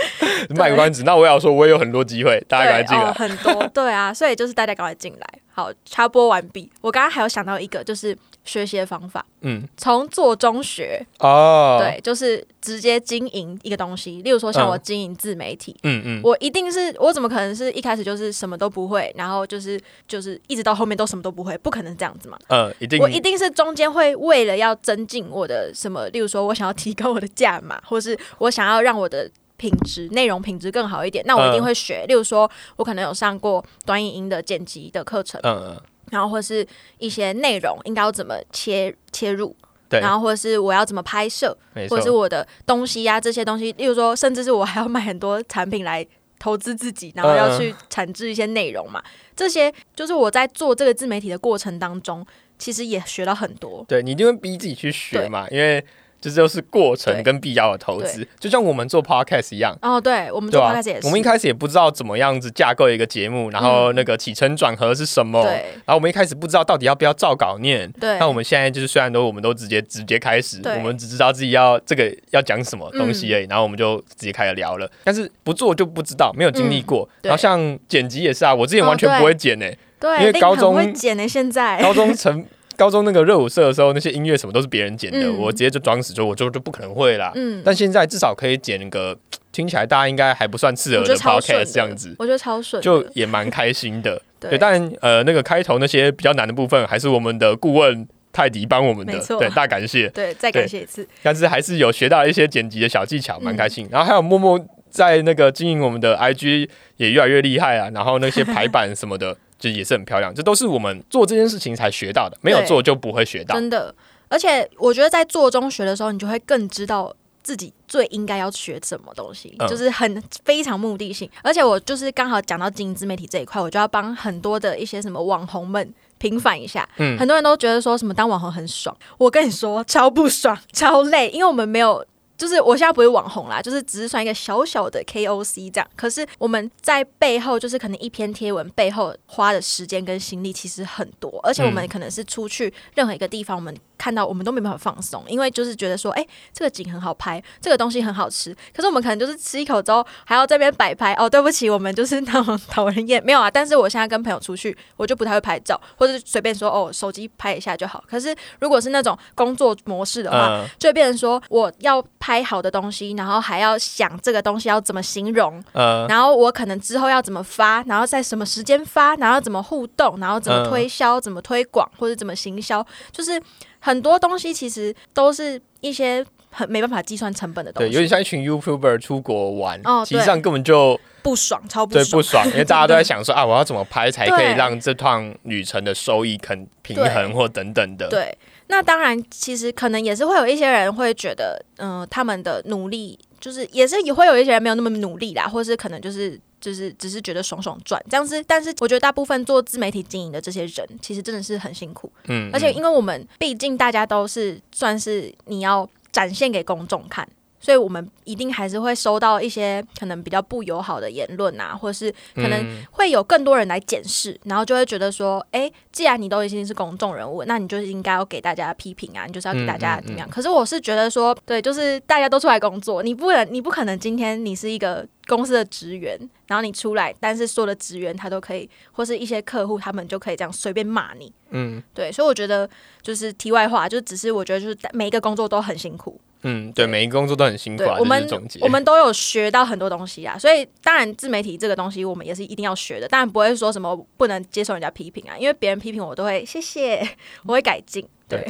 [0.56, 1.02] 卖关子。
[1.04, 5.26] 那我要说，我也有很多机会，大家赶快进来，很多对啊，所以就是大家赶快进来。
[5.60, 6.70] 好，插播完毕。
[6.80, 9.24] 我刚刚还有想到一个，就是学习的方法。
[9.42, 14.22] 嗯，从做中学哦，对，就是直接经营一个东西。
[14.22, 22.38] 例如说，像我经营自媒体，嗯嗯，我一定是我怎么可能是一开始就是什么都不会，然后就是就是一直到后面都什么都不会，不可能这样子嘛。
[22.48, 29.30] 嗯，一定，我一定是中间会为了要增进我的什么，例如说我想要提高我的价码，或是我想要让我的。
[29.60, 32.06] 品质内容品质更好一点，那我一定会学。
[32.08, 39.54] 例如说，我可能有上过短影音的剪辑的课程，嗯嗯，然后或是一些内容应该要怎么切切入，
[39.86, 41.54] 对，然后或者是我要怎么拍摄，
[41.90, 43.70] 或者是我的东西呀这些东西。
[43.72, 46.06] 例如说，甚至是我还要买很多产品来
[46.38, 49.02] 投资自己，然后要去产制一些内容嘛。
[49.36, 52.24] 这些就是我在做这个自媒体的过程当中，
[52.58, 53.84] 其实也学了很多。
[53.86, 55.84] 对你一定会逼自己去学嘛，因为。
[56.20, 59.74] 这就是过程跟必要的投资，就像我们做 podcast 一样。
[59.80, 61.06] 哦，对，我们做 podcast 也是。
[61.06, 65.42] 我们一开始也不知道怎么样子架构一个节目，然后那个起承转合是什么。
[65.42, 65.52] 对。
[65.84, 67.90] 然后我们一开始不知道到底要不要照稿念。
[67.92, 68.18] 对。
[68.18, 74.90] 那我们现在就是虽然都我们都直接直接开始，我们只知道自己要这个要讲什么东西而已，然后我们就直接开始聊了。
[75.04, 77.08] 但是不做就不知道，没有经历过。
[77.22, 79.78] 然后像剪辑也是啊，我之前完全不会剪诶。
[79.98, 80.18] 对。
[80.18, 81.80] 因为高中会剪诶，现在。
[81.80, 82.44] 高中成。
[82.80, 87.30] 高中那个热舞社的时候，那些音乐什么都是别人剪的，我直接就装死，就我就就不可能会啦。
[87.34, 89.14] 嗯，但现在至少可以剪个
[89.52, 94.22] 听起来大家应该还不算刺耳的 podcast 这样子，我觉得超顺，就也蛮开心的。
[94.40, 101.06] 对，但呃，那个开头那些比较难的部分，还是我们的顾问泰迪帮我们的，对，大感谢， 对，再感谢一次。
[101.22, 103.86] 但是还是有学到一些剪辑的小技巧，蛮开心。
[103.90, 104.58] 然后还有默默
[104.88, 106.66] 在那个经营我们的 IG
[106.96, 109.36] 也越来越厉害啊，然后那些排版什么的。
[109.60, 113.54] 就也是很漂亮，这都是我们做这件事情才学到的，没有做就不会学到。
[113.54, 113.94] 真的，
[114.28, 121.30] 而且我觉得在做中学的时候，你就会更知道自己最应该要学什么东西，就是很非常目的性。
[121.42, 126.88] 而且我就是刚好讲到经营自媒体这一块，我就要帮很多的一些什么网红们平反一下。
[126.96, 132.02] 嗯，很多人都觉得说什么当网红很爽，我跟你说超不爽，超累，因为我们没有。
[132.40, 135.86] 就是我现在不是网红啦，就是只是算一个小小的 KOC 这样。
[135.94, 143.76] 可是我们在背后，就是可能一篇贴文背后花的时间跟心力其实很多，而且我们可能是出去任何一个地方，我们。
[144.00, 148.56] 看到我们都没办法放松，因为就是觉得说，哎，这个景很好拍，这个东西很好吃。
[148.74, 151.12] 可是我们可能就是吃一口之后，还要这边摆拍。
[151.18, 153.22] 哦，对不起，我们就是那种讨人厌。
[153.22, 158.02] 没有啊，但是我现在跟朋友出去，我就不太会拍照，或者随便说哦，手机拍一下就好。
[158.08, 173.40] 可是如果是那种工作模式的话，就会变成说我要拍好的东西，然后还要想这个东西要怎么形容，然后我可能之后要怎么发，然后在什么时间发，然后怎么互动，然后怎么推销，怎么推广，或者怎么行销，就是。
[173.82, 188.06] 很多东西其实都是一些很没办法计算成本的东西，对，有点像一群 YouTuber 出国玩，哦，实际上根本就不爽，超不爽，对，不爽， 因为大家都在想说啊，我要怎么拍才可以让这趟旅程的收益肯平衡或等等的。
[188.10, 188.36] 对，
[188.70, 198.42] 那当然，其实可能也是会有一些人会觉得，嗯，他们的努力就是也是也会有一些人没有那么努力啦，或是可能就是就是只是觉得爽爽赚这样子。
[198.46, 202.10] 但是我觉得大部分做自媒体经营的这些人，其实真的是很辛苦。
[202.28, 207.28] 嗯，而且因为我们毕竟大家都是算是你要展现给公众看。
[207.60, 220.28] 所以，我们一定还是会收到一些可能比较不友好的言论啊，或者是可能会有更多人来检视，然后就会觉得说，哎，既然你都已经是公众人物，那你就是应该要给大家批评啊，你就是要给大家怎么样？
[220.30, 232.66] 可是我是觉得说，对，就是大家都出来工作，你不能，你不可能今天你是一个公司的职员，然后你出来，但是所有的职员他都可以，或是一些客户他们就可以这样随便骂你，嗯，对，所以我觉得
[233.02, 236.18] 就是题外话，就只是我觉得就是每一个工作都很辛苦。
[236.42, 237.82] 嗯，对，每一个工作都很辛苦。
[237.84, 238.26] 啊我们
[238.62, 247.06] 我们都有学到很多东西啊，所以当然自媒体这个东西我们也是一定要学的，当然不会说什么不能接受人家批评啊，因为别人批评我都会谢谢，
[247.44, 248.08] 我会改进。
[248.26, 248.42] 对，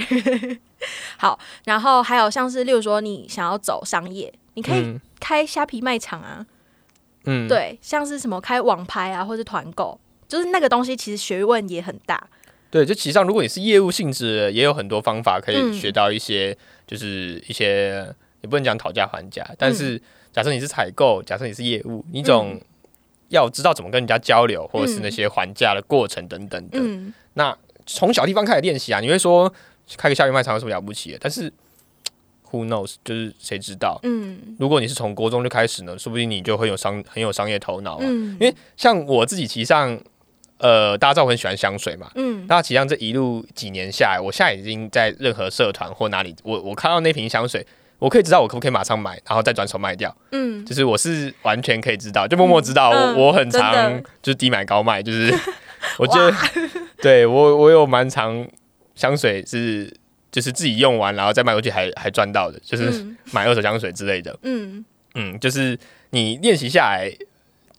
[1.19, 6.47] 好，然后还有像是例如说你想要走商业，你可以开虾皮卖场啊，
[7.25, 12.23] 嗯，对，像是什么开网拍啊，或是团购，就是那个东西其实学问也很大。
[12.71, 16.57] 对，就其实上如果你是业务性质，也有很多方法可以学到一些。
[16.91, 18.05] 就是一些
[18.41, 19.97] 也不能讲讨价还价，但是
[20.33, 22.61] 假设你是采购，假设你是业务，你总
[23.29, 26.81] 要知道怎么跟人家交流，或者是那些还价的过程等等的。
[27.35, 29.55] 那从小地方开始练习啊，你会说
[29.97, 31.17] 开个校园卖场有什么了不起？
[31.21, 31.49] 但是
[32.51, 34.01] who knows，就是谁知道？
[34.03, 38.05] 嗯，如果你是从国中就开始呢，说不定你就会有商很有商业头脑啊。
[38.05, 39.97] 因为像我自己其实上。
[40.61, 42.11] 呃，大家知道我很喜欢香水嘛？
[42.15, 47.67] 嗯，那实际上这一路几年下来，我现在已经在任何社团或哪里，我我看到那瓶香水，
[47.99, 50.15] 我可以知道我可不可以马上买，然后再转手卖掉。
[50.33, 55.35] 嗯，就是我是完全可以知道，就默默知道我我很常就是低买高卖，就是
[55.99, 56.33] 我觉得
[57.01, 58.47] 对我我有蛮长
[58.95, 59.91] 香水是
[60.31, 64.39] 就是自己用完然后再卖出去还还赚到的，就是买二手香水之类的。
[64.43, 64.85] 嗯
[65.15, 65.79] 嗯，就是
[66.11, 67.11] 你练习下来。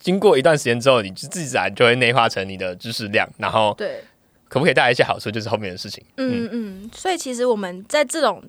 [0.02, 4.04] 经过一段时间之后，你就自然就会内化成你的知识量，然后对，
[4.50, 6.04] 可不可以带来一些好处，就是后面的事情。
[6.18, 8.44] 嗯嗯，所以其实我们在这种。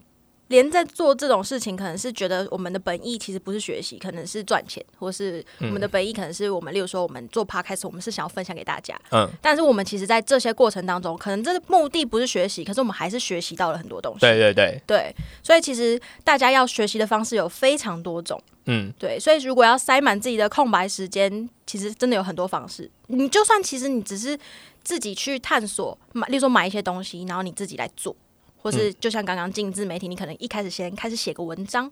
[0.52, 8.94] 连在做这种事情，可能是觉得我们的本意其实不是学习，可能是赚钱，或是我们的本意可能是我们，例如说我们做 podcast，我们是想要分享给大家。
[9.10, 9.26] 嗯。
[9.40, 14.20] 但是我们其实，在这些过程当中，可能这个目的不是学习，可是我们还是学习到了很多东西。
[14.20, 14.80] 对对对。
[14.86, 18.38] 对，所以其实大家要学习的方式有非常多种。
[18.66, 18.92] 嗯。
[18.98, 22.90] 对，所以如果要塞满自己的空白时间，其实真的有很多方式。
[23.06, 24.38] 你就算其实你只是
[24.84, 28.14] 自己去探索，买，例如说买一些东西，然后你自己来做。
[28.62, 31.90] 或是就像刚刚进自媒体，你可能一开始先开始写个文章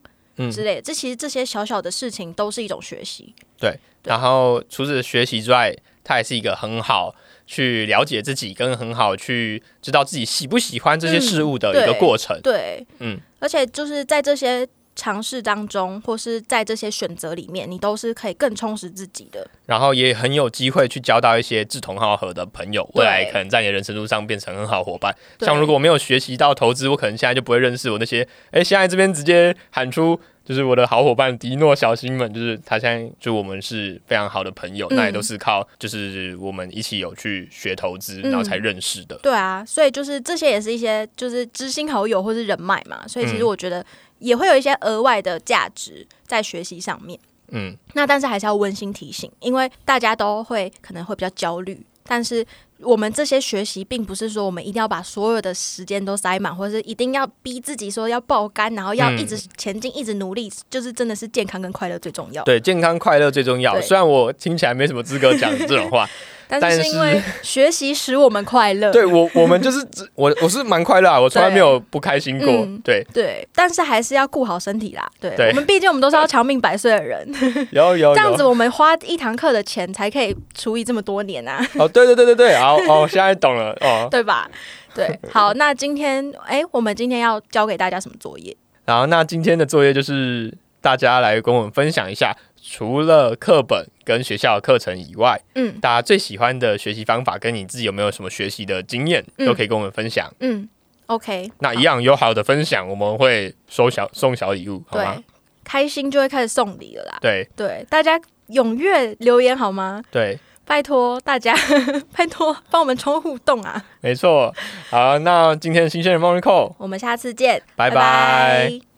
[0.50, 3.34] 之类的，这其实这些小小的事情都是一种学习。
[3.58, 7.14] 对，然后除此学习之外，它也是一个很好
[7.46, 12.40] 去了解自己，跟很好去知道自己喜不喜欢这些事物的一个过程。
[12.40, 14.66] 对，嗯，而且就是在这些。
[14.96, 19.48] 尝试当中，或是在这些选择里面，你都是可以更充实自己的。
[19.66, 25.14] 然后也很有机会去交到一些志同道合的朋友，未来可能在你的人生路上变成很好伙伴。
[25.40, 28.26] 像如果我没有学习到投资，我可能现在就不会认识我那些。
[28.50, 39.16] 哎，现在这边直接喊出，就是我的好伙伴迪诺小新们，就是他现在就我们是非常好的朋友，那也都是靠就是我们一起有去学投资，然后才认识的。
[39.22, 43.06] 对啊，所以就是这些也是一些就是知心好友或是人脉嘛。
[43.06, 43.82] 所以其实我觉得。
[44.20, 47.18] 也会有一些额外的价值在学习上面，
[47.48, 52.46] 嗯，那但是还是要温馨提醒，因为大家都会可能会比较焦虑，但是
[52.80, 62.44] 我们这些学习并不是说我们一定要把所有的时间都塞满，或者是一定要逼自己说要爆肝，然后要一直前进，一直努力，就是真的是健康跟快乐最重要。
[62.44, 63.80] 对，健康快乐最重要。
[63.80, 66.08] 虽然我听起来没什么资格讲这种话。
[66.58, 69.86] 但是因为学习使我们快乐，对我我们就是
[70.16, 72.46] 我我是蛮快乐啊，我从来没有不开心过。
[72.82, 75.08] 对对，但是还是要顾好身体啦。
[75.20, 77.28] 对，我们毕竟我们都是要长命百岁的人。
[77.70, 81.64] 有有这样子，我们花一堂课的钱才可以除以这么多年啊。
[81.78, 84.50] 哦，对对对对对，好哦，现在懂了哦，对吧？
[84.94, 88.56] 对，好，那今天哎，我们今天要教给大家什么作业？
[88.86, 92.34] 然后，那今天的作业就是大家来跟我们分享一下。
[92.62, 100.32] 除了课本跟学校的课程以外，嗯，大家最喜欢的学习方法，跟你自己有没有什么学习的经验，都可以跟我们分享。
[100.40, 100.68] 嗯
[101.06, 105.22] ，OK，那一样有好的分享，我们会收小送小礼物，好吗？
[105.64, 107.18] 开心就会开始送礼了啦。
[107.20, 110.02] 对对，大家踊跃留言好吗？
[110.10, 111.54] 对，拜托大家，
[112.16, 113.84] 拜托帮我们充互动啊！
[114.00, 114.52] 没错，
[114.88, 118.89] 好，那今天的新鲜人 Morning Call，我们下次见，拜拜。